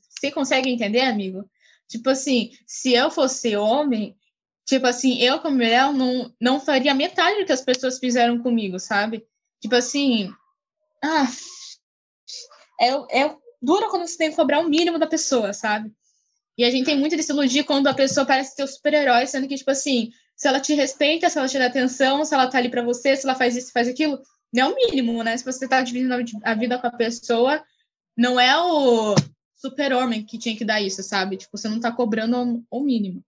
[0.09, 1.51] Você consegue entender, amigo?
[1.89, 4.17] Tipo assim, se eu fosse homem,
[4.65, 8.79] Tipo assim, eu como mulher não, não faria metade do que as pessoas fizeram comigo,
[8.79, 9.27] sabe?
[9.61, 10.33] Tipo assim,
[11.03, 11.27] ah,
[12.81, 15.93] é, é duro quando você tem que cobrar o mínimo da pessoa, sabe?
[16.57, 19.49] E a gente tem muito desse elogio quando a pessoa parece ter o super-herói, sendo
[19.49, 22.59] que, tipo assim, se ela te respeita, se ela te dá atenção, se ela tá
[22.59, 24.21] ali para você, se ela faz isso, faz aquilo,
[24.61, 25.37] é o mínimo, né?
[25.37, 27.63] Se você tá dividindo a vida com a pessoa,
[28.17, 29.15] não é o
[29.55, 31.37] super-homem que tinha que dar isso, sabe?
[31.37, 33.25] Tipo, você não tá cobrando o mínimo.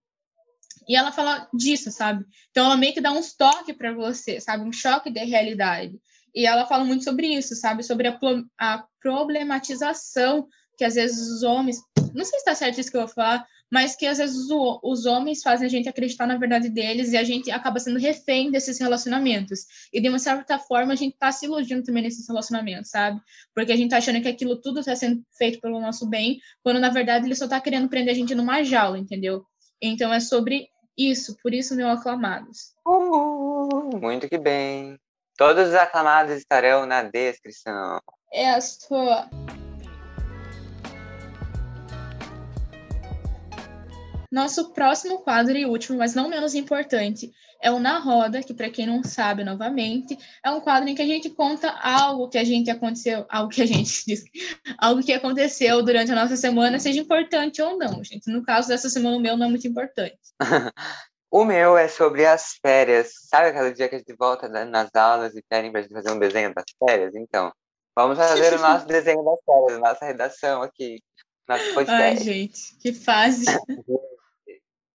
[0.87, 2.25] E ela fala disso, sabe?
[2.51, 4.63] Então ela meio que dá um toque para você, sabe?
[4.63, 5.99] Um choque de realidade.
[6.33, 7.81] E ela fala muito sobre isso, sabe?
[7.81, 8.19] Sobre a,
[8.59, 10.47] a problematização
[10.77, 11.77] que às vezes os homens,
[12.13, 14.79] não sei se está certo isso que eu vou falar, mas que às vezes os,
[14.83, 18.51] os homens fazem a gente acreditar na verdade deles e a gente acaba sendo refém
[18.51, 19.65] desses relacionamentos.
[19.91, 23.19] E de uma certa forma a gente está se iludindo também nesses relacionamentos, sabe?
[23.53, 26.79] Porque a gente está achando que aquilo tudo está sendo feito pelo nosso bem, quando
[26.79, 29.43] na verdade ele só está querendo prender a gente numa jaula, entendeu?
[29.81, 30.67] Então é sobre
[30.97, 32.73] isso, por isso meu aclamados.
[32.87, 34.97] Uh, muito que bem.
[35.37, 37.99] Todos os aclamados estarão na descrição.
[38.31, 39.29] É a sua.
[44.35, 47.31] Nosso próximo quadro e último, mas não menos importante,
[47.61, 51.01] é o Na Roda, que para quem não sabe, novamente, é um quadro em que
[51.01, 54.25] a gente conta algo que a gente aconteceu, algo que a gente diz,
[54.77, 58.29] algo que aconteceu durante a nossa semana, seja importante ou não, gente.
[58.29, 60.19] No caso dessa semana, o meu não é muito importante.
[61.31, 63.13] o meu é sobre as férias.
[63.29, 66.11] Sabe aquele dia que a gente volta nas aulas e pedem para a gente fazer
[66.11, 67.15] um desenho das férias?
[67.15, 67.53] Então,
[67.95, 71.01] vamos fazer o nosso desenho das férias, nossa redação aqui.
[71.47, 72.17] Nosso podcast.
[72.17, 73.45] Ai, gente, que fase.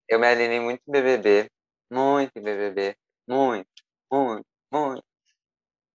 [0.10, 1.50] Eu me alinei muito em BBB,
[1.92, 2.96] muito em BBB,
[3.28, 3.68] muito,
[4.12, 5.04] muito, muito.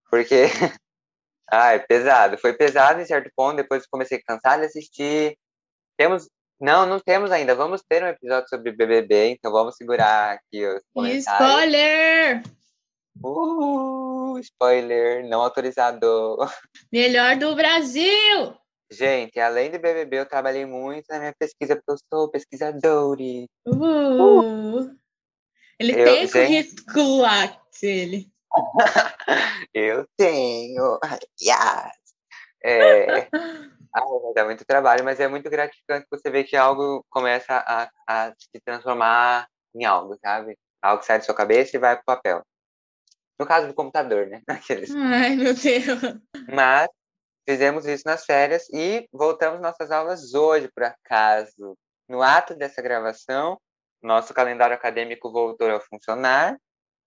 [0.09, 0.45] Porque,
[1.51, 2.39] ai, pesado.
[2.39, 5.37] Foi pesado em certo ponto, depois comecei a cansar de assistir.
[5.97, 6.29] Temos,
[6.61, 7.57] não, não temos ainda.
[7.57, 11.27] Vamos ter um episódio sobre BBB, então vamos segurar aqui os comentários.
[11.27, 12.43] Spoiler!
[13.23, 16.37] Uh, spoiler não autorizado.
[16.93, 18.57] Melhor do Brasil!
[18.91, 23.17] Gente, além de BBB, eu trabalhei muito na minha pesquisa, porque eu sou pesquisador.
[23.67, 24.97] Uh,
[25.79, 28.31] ele eu, tem currículo lá, ele.
[29.75, 30.99] eu tenho.
[31.43, 31.93] Yes.
[32.65, 33.29] É,
[33.95, 38.33] ah, dá muito trabalho, mas é muito gratificante você ver que algo começa a, a
[38.39, 40.57] se transformar em algo, sabe?
[40.81, 42.43] Algo que sai da sua cabeça e vai pro papel.
[43.39, 44.43] No caso do computador, né?
[44.49, 44.95] Aqueles.
[44.95, 46.21] Ai, meu Deus.
[46.49, 46.89] Mas
[47.47, 51.77] Fizemos isso nas férias e voltamos nossas aulas hoje, por acaso.
[52.09, 53.59] No ato dessa gravação,
[54.03, 56.57] nosso calendário acadêmico voltou a funcionar.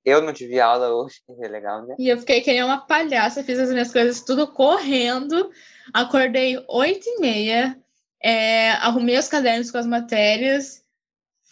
[0.05, 1.95] Eu não tive aula hoje, que é legal, né?
[1.99, 5.51] E eu fiquei que nem uma palhaça, fiz as minhas coisas tudo correndo.
[5.93, 7.77] Acordei oito e meia,
[8.23, 10.86] é, arrumei os cadernos com as matérias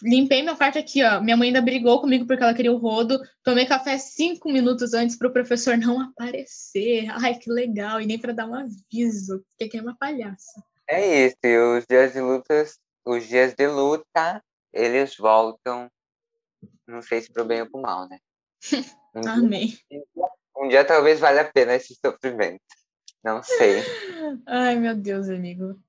[0.02, 1.22] limpei meu quarto aqui, ó.
[1.22, 3.20] Minha mãe ainda brigou comigo porque ela queria o rodo.
[3.44, 7.08] Tomei café cinco minutos antes para o professor não aparecer.
[7.10, 8.02] Ai, que legal.
[8.02, 9.44] E nem para dar um aviso.
[9.52, 10.64] Fiquei que uma palhaça.
[10.88, 11.38] É isso.
[11.44, 14.44] E os dias de lutas, os dias de luta,
[14.74, 15.90] eles voltam.
[16.88, 18.20] Não sei se pro bem ou pro mal, né?
[19.16, 19.80] Um Amém.
[19.90, 20.04] Dia,
[20.58, 22.60] um dia talvez valha a pena esse sofrimento.
[23.24, 23.82] Não sei.
[24.46, 25.80] Ai, meu Deus, amigo.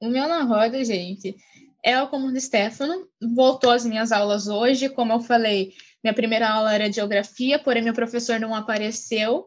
[0.00, 1.36] O meu na roda, gente,
[1.84, 6.48] é o comum de Stefano, voltou às minhas aulas hoje, como eu falei, minha primeira
[6.48, 9.46] aula era de geografia, porém meu professor não apareceu,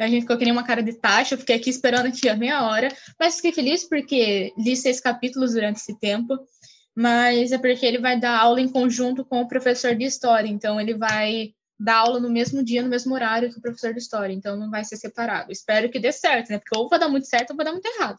[0.00, 2.34] a gente ficou que nem uma cara de taxa, eu fiquei aqui esperando aqui a
[2.34, 2.88] meia hora,
[3.20, 6.38] mas fiquei feliz porque li seis capítulos durante esse tempo,
[6.96, 10.80] mas é porque ele vai dar aula em conjunto com o professor de história, então
[10.80, 14.32] ele vai dar aula no mesmo dia, no mesmo horário que o professor de história,
[14.32, 15.52] então não vai ser separado.
[15.52, 16.58] Espero que dê certo, né?
[16.58, 18.18] Porque ou vai dar muito certo ou vai dar muito errado.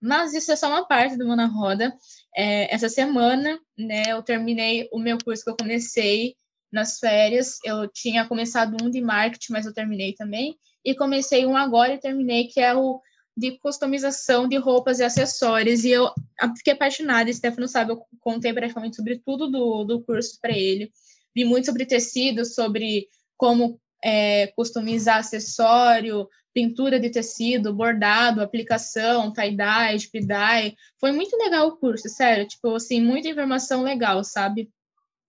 [0.00, 1.94] Mas isso é só uma parte do Mona Roda.
[2.34, 6.36] É, essa semana, né, eu terminei o meu curso que eu comecei
[6.72, 7.58] nas férias.
[7.64, 10.56] Eu tinha começado um de marketing, mas eu terminei também.
[10.84, 13.00] E comecei um agora e terminei, que é o
[13.36, 15.84] de customização de roupas e acessórios.
[15.84, 16.10] E eu
[16.56, 17.32] fiquei apaixonada.
[17.32, 20.90] Stefano sabe, eu contei praticamente sobre tudo do, do curso para ele.
[21.34, 29.96] Vi muito sobre tecido, sobre como é, customizar acessório, pintura de tecido, bordado, aplicação, tie-dye,
[29.96, 30.74] spray-dye.
[30.98, 32.46] Foi muito legal o curso, sério.
[32.46, 34.70] Tipo, assim, muita informação legal, sabe?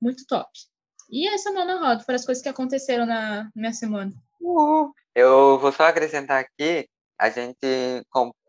[0.01, 0.49] Muito top.
[1.09, 4.11] E essa é Mona Roda foram as coisas que aconteceram na minha semana.
[4.39, 4.91] Uhum.
[5.13, 6.87] Eu vou só acrescentar aqui,
[7.19, 7.57] a gente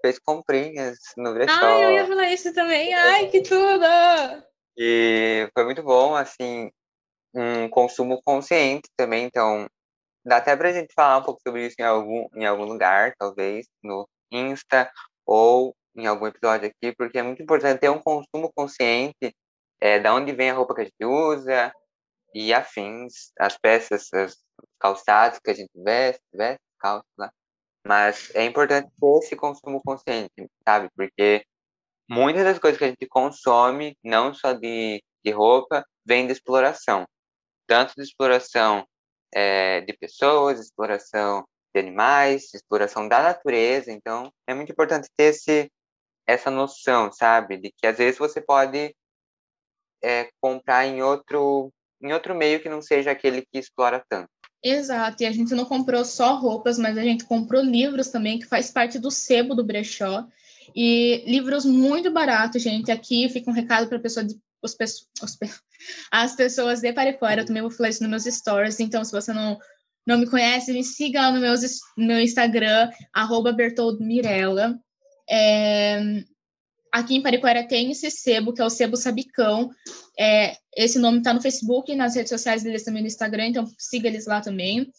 [0.00, 1.52] fez comprinhas no brechó.
[1.52, 2.94] Ai, eu ia falar isso também.
[2.94, 3.84] Ai, que tudo!
[4.76, 6.70] E foi muito bom, assim,
[7.34, 9.24] um consumo consciente também.
[9.24, 9.68] Então,
[10.24, 13.66] Dá até pra gente falar um pouco sobre isso em algum, em algum lugar, talvez,
[13.82, 14.90] no Insta
[15.26, 19.34] ou em algum episódio aqui, porque é muito importante ter um consumo consciente
[19.80, 21.72] é, da onde vem a roupa que a gente usa
[22.34, 24.36] e afins, as peças, os
[24.78, 27.30] calçados que a gente veste, veste, calça lá.
[27.86, 30.88] Mas é importante ter esse consumo consciente, sabe?
[30.96, 31.44] Porque
[32.08, 37.06] muitas das coisas que a gente consome, não só de, de roupa, vem de exploração.
[37.66, 38.86] Tanto de exploração
[39.34, 43.90] é, de pessoas, exploração de animais, exploração da natureza.
[43.90, 45.70] Então, é muito importante ter esse,
[46.26, 48.94] essa noção, sabe, de que às vezes você pode
[50.02, 51.72] é, comprar em outro,
[52.02, 54.28] em outro meio que não seja aquele que explora tanto.
[54.64, 58.46] Exato, e a gente não comprou só roupas, mas a gente comprou livros também, que
[58.46, 60.24] faz parte do sebo do brechó.
[60.74, 62.90] E livros muito baratos, gente.
[62.92, 64.76] Aqui fica um recado para pessoa de, os,
[65.20, 65.38] os,
[66.10, 67.42] as pessoas de Pariquara.
[67.42, 68.80] Eu também vou falar isso nos meus stories.
[68.80, 69.58] Então, se você não,
[70.06, 73.56] não me conhece, me siga lá no meu, Instagram, arroba
[74.00, 74.78] Mirella.
[75.28, 76.24] É,
[76.92, 79.70] aqui em Pariquara tem esse sebo, que é o Sebo Sabicão.
[80.18, 83.66] É, esse nome está no Facebook e nas redes sociais deles também no Instagram, então
[83.78, 84.92] siga eles lá também.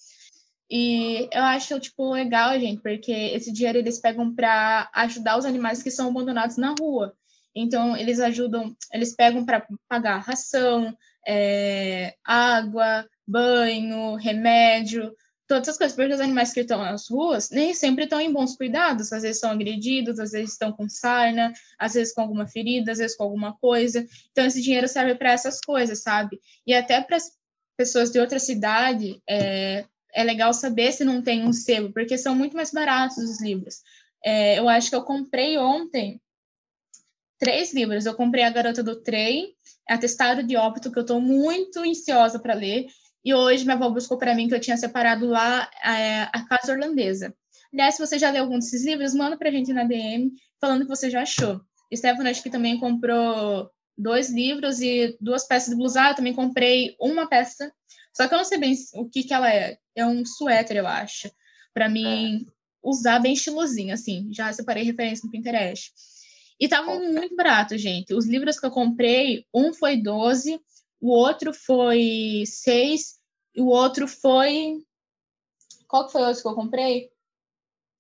[0.70, 5.84] E eu acho, tipo, legal, gente, porque esse dinheiro eles pegam para ajudar os animais
[5.84, 7.16] que são abandonados na rua.
[7.56, 10.96] Então, eles ajudam, eles pegam para pagar ração,
[11.28, 15.16] é, água, banho, remédio,
[15.48, 18.56] todas essas coisas, porque os animais que estão nas ruas nem sempre estão em bons
[18.56, 22.92] cuidados, às vezes são agredidos, às vezes estão com sarna, às vezes com alguma ferida,
[22.92, 24.06] às vezes com alguma coisa.
[24.32, 26.40] Então, esse dinheiro serve para essas coisas, sabe?
[26.66, 27.32] E até para as
[27.78, 32.36] pessoas de outra cidade, é, é legal saber se não tem um selo, porque são
[32.36, 33.82] muito mais baratos os livros.
[34.24, 36.22] É, eu acho que eu comprei ontem
[37.44, 38.06] três livros.
[38.06, 39.54] Eu comprei A Garota do Trem,
[39.90, 42.88] Atestado de Óbito, que eu estou muito ansiosa para ler,
[43.24, 46.72] e hoje minha avó buscou para mim que eu tinha separado lá é, a Casa
[46.72, 47.36] Holandesa.
[47.72, 50.84] Aliás, se você já leu algum desses livros, manda para a gente na DM falando
[50.84, 51.60] que você já achou.
[51.94, 56.12] Stefano acho que também comprou dois livros e duas peças de blusar.
[56.12, 57.72] Eu também comprei uma peça,
[58.14, 59.78] só que eu não sei bem o que, que ela é.
[59.96, 61.30] É um suéter, eu acho,
[61.74, 62.52] para mim é.
[62.82, 64.30] usar bem estilosinho, assim.
[64.32, 65.92] Já separei referência no Pinterest.
[66.60, 68.14] E tava muito barato, gente.
[68.14, 70.60] Os livros que eu comprei, um foi 12,
[71.02, 73.20] o outro foi 6,
[73.56, 74.78] e o outro foi.
[75.88, 77.10] Qual que foi o outro que eu comprei?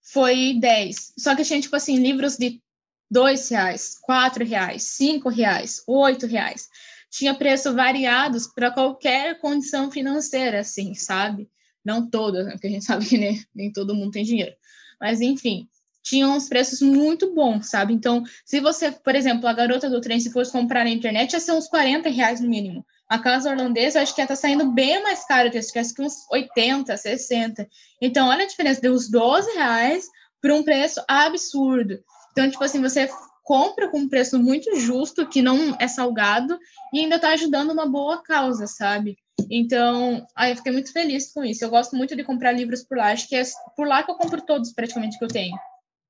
[0.01, 1.14] Foi 10.
[1.18, 2.62] Só que tinha, tipo assim, livros de
[3.10, 6.68] dois reais, quatro reais, cinco reais, oito reais.
[7.12, 11.47] Tinha preços variados para qualquer condição financeira, assim, sabe?
[11.86, 12.54] Não todas, né?
[12.54, 14.56] porque a gente sabe que nem, nem todo mundo tem dinheiro.
[14.99, 15.70] Mas, enfim,
[16.04, 17.93] tinham uns preços muito bons, sabe?
[17.93, 21.39] Então, se você, por exemplo, a garota do trem, se fosse comprar na internet, ia
[21.39, 22.86] ser uns 40 reais no mínimo.
[23.10, 26.28] A casa holandesa, acho que ia estar tá saindo bem mais caro, acho que uns
[26.30, 27.68] 80, 60.
[28.01, 30.06] Então, olha a diferença de uns 12 reais
[30.41, 31.99] por um preço absurdo.
[32.32, 33.10] Então, tipo assim, você
[33.43, 36.58] compra com um preço muito justo, que não é salgado,
[36.93, 39.18] e ainda está ajudando uma boa causa, sabe?
[39.49, 41.64] Então, aí eu fiquei muito feliz com isso.
[41.64, 43.12] Eu gosto muito de comprar livros por lá.
[43.12, 43.43] Acho que é
[43.76, 45.56] por lá que eu compro todos, praticamente, que eu tenho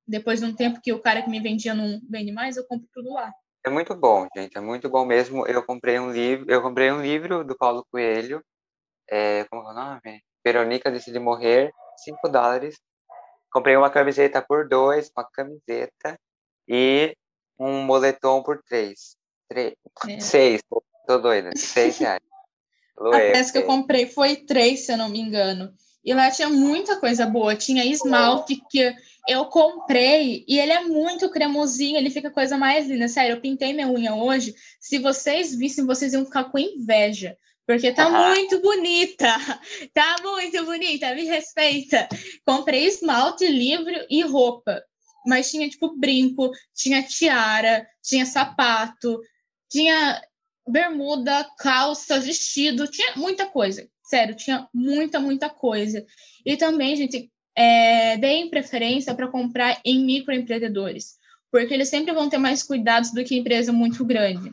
[0.07, 2.87] depois de um tempo que o cara que me vendia não vende mais, eu compro
[2.93, 3.33] tudo lá.
[3.65, 5.47] É muito bom, gente, é muito bom mesmo.
[5.47, 8.43] Eu comprei um livro, eu comprei um livro do Paulo Coelho,
[9.09, 10.23] é, como é o nome?
[10.43, 12.75] Verônica Decide Morrer, 5 dólares.
[13.51, 16.19] Comprei uma camiseta por dois, uma camiseta
[16.67, 17.15] e
[17.57, 19.15] um moletom por três.
[19.47, 19.73] três
[20.07, 20.19] é.
[20.19, 20.61] Seis,
[21.07, 22.21] tô, doida, seis reais.
[22.97, 25.73] A peça que eu comprei foi três, se eu não me engano.
[26.03, 27.55] E lá tinha muita coisa boa.
[27.55, 28.93] Tinha esmalte que
[29.27, 33.07] eu comprei e ele é muito cremosinho, ele fica a coisa mais linda.
[33.07, 34.53] Sério, eu pintei minha unha hoje.
[34.79, 37.37] Se vocês vissem, vocês iam ficar com inveja.
[37.65, 39.27] Porque tá muito bonita.
[39.93, 42.09] Tá muito bonita, me respeita.
[42.45, 44.83] Comprei esmalte, livro e roupa.
[45.25, 49.21] Mas tinha, tipo, brinco, tinha tiara, tinha sapato,
[49.69, 50.21] tinha
[50.67, 53.87] bermuda, calça, vestido, tinha muita coisa.
[54.03, 56.05] Sério, tinha muita, muita coisa.
[56.45, 61.17] E também, gente, é, deem preferência para comprar em microempreendedores,
[61.51, 64.51] porque eles sempre vão ter mais cuidados do que empresa muito grande.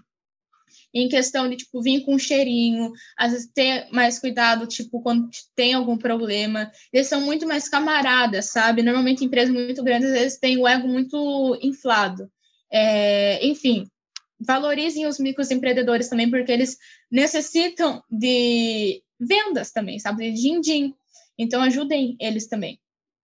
[0.92, 5.30] Em questão de, tipo, vir com um cheirinho, às vezes ter mais cuidado, tipo, quando
[5.54, 6.70] tem algum problema.
[6.92, 8.82] Eles são muito mais camaradas, sabe?
[8.82, 12.28] Normalmente, empresas muito grandes, às vezes, têm o ego muito inflado.
[12.72, 13.86] É, enfim,
[14.40, 16.76] valorizem os microempreendedores também, porque eles
[17.10, 20.32] necessitam de vendas também, sabe?
[20.32, 20.92] De din-din.
[21.38, 22.80] Então, ajudem eles também.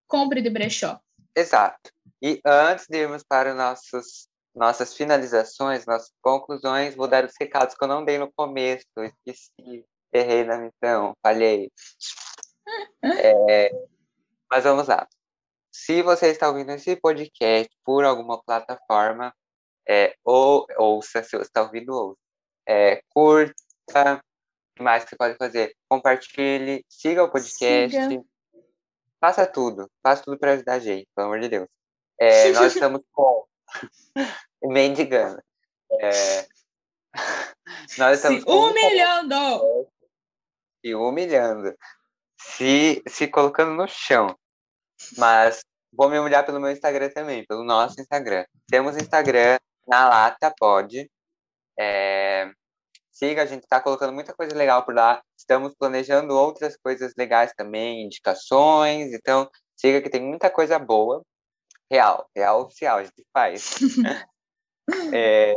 [0.07, 1.01] Compre de brechó.
[1.35, 1.93] Exato.
[2.23, 7.85] E antes de irmos para nossos, nossas finalizações, nossas conclusões, vou dar os recados que
[7.85, 8.87] eu não dei no começo.
[9.27, 9.85] Esqueci.
[10.13, 11.15] Errei na missão.
[11.23, 11.71] Falhei.
[13.03, 13.71] É,
[14.51, 15.07] mas vamos lá.
[15.71, 19.35] Se você está ouvindo esse podcast por alguma plataforma,
[19.89, 22.19] é, ou ouça, se você está ouvindo, ouça.
[22.69, 23.55] É, curta,
[24.75, 25.77] que mais que você pode fazer?
[25.89, 28.25] Compartilhe, siga o podcast, siga.
[29.21, 31.69] Faça tudo, faça tudo para ajudar a gente, pelo amor de Deus.
[32.19, 33.47] É, nós estamos com
[34.65, 35.41] mendigando.
[36.01, 36.47] É,
[37.99, 39.89] nós estamos se humilhando!
[40.85, 41.77] Se humilhando.
[42.41, 44.37] Se, se colocando no chão.
[45.19, 48.45] Mas vou me humilhar pelo meu Instagram também, pelo nosso Instagram.
[48.69, 51.11] Temos Instagram, na lata pode.
[51.79, 52.51] É,
[53.17, 55.23] siga, a gente está colocando muita coisa legal por lá.
[55.37, 59.13] Estamos planejando outras coisas legais também, indicações.
[59.13, 61.23] Então, siga que tem muita coisa boa.
[61.91, 63.71] Real, real oficial, a gente faz.
[65.15, 65.55] é,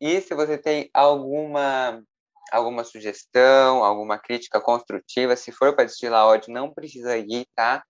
[0.00, 2.02] e se você tem alguma
[2.50, 7.84] alguma sugestão, alguma crítica construtiva, se for para destilar ódio, não precisa ir, tá?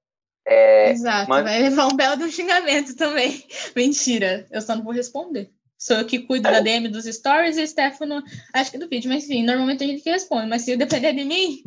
[0.44, 1.44] É, Exato, manda...
[1.44, 3.46] vai levar um belo do xingamento também.
[3.76, 5.52] Mentira, eu só não vou responder.
[5.78, 8.22] Sou eu que cuido da DM dos stories e o Stefano,
[8.52, 11.24] acho que do vídeo, mas enfim, normalmente a gente que responde, mas se depender de
[11.24, 11.62] mim.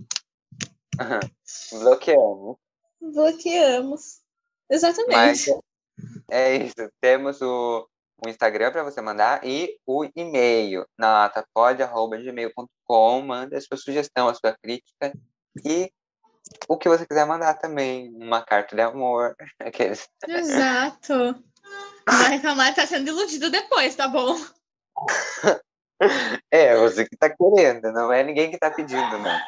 [1.72, 2.58] Bloqueamos.
[3.00, 4.20] Bloqueamos.
[4.70, 5.16] Exatamente.
[5.16, 5.48] Mas
[6.30, 6.92] é isso.
[7.00, 7.88] Temos o,
[8.26, 13.22] o Instagram para você mandar e o e-mail na latapod.gmail.com.
[13.22, 15.14] Manda a sua sugestão, a sua crítica
[15.66, 15.92] e
[16.68, 18.14] o que você quiser mandar também.
[18.16, 19.36] Uma carta de amor.
[19.60, 20.08] Aqueles.
[20.28, 21.44] Exato.
[22.12, 24.36] Vai reclamar tá sendo iludido depois, tá bom?
[26.52, 29.48] é, você que tá querendo, não é ninguém que tá pedindo, né?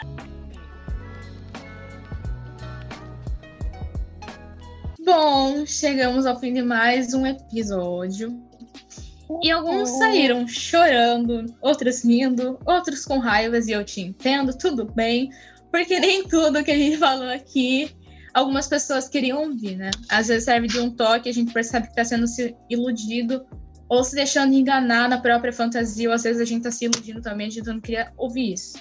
[5.05, 8.41] Bom, chegamos ao fim de mais um episódio.
[9.41, 15.29] E alguns saíram chorando, outros rindo, outros com raivas, e eu te entendo, tudo bem,
[15.69, 17.93] porque nem tudo que a gente falou aqui
[18.33, 19.91] algumas pessoas queriam ouvir, né?
[20.09, 22.25] Às vezes serve de um toque, a gente percebe que está sendo
[22.69, 23.45] iludido
[23.87, 27.21] ou se deixando enganar na própria fantasia, ou às vezes a gente está se iludindo
[27.21, 28.77] também, a gente não queria ouvir isso.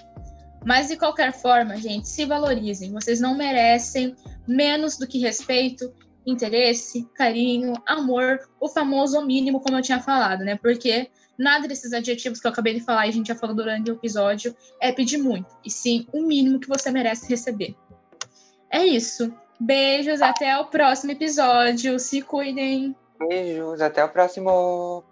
[0.65, 2.93] Mas de qualquer forma, gente, se valorizem.
[2.93, 4.15] Vocês não merecem
[4.47, 5.93] menos do que respeito
[6.25, 10.57] interesse, carinho, amor, o famoso mínimo, como eu tinha falado, né?
[10.57, 13.91] Porque nada desses adjetivos que eu acabei de falar e a gente já falou durante
[13.91, 17.75] o episódio é pedir muito, e sim o mínimo que você merece receber.
[18.71, 19.35] É isso.
[19.65, 21.99] Beijos, até o próximo episódio.
[22.01, 22.97] Se cuidem.
[23.29, 25.05] Beijos, até o próximo.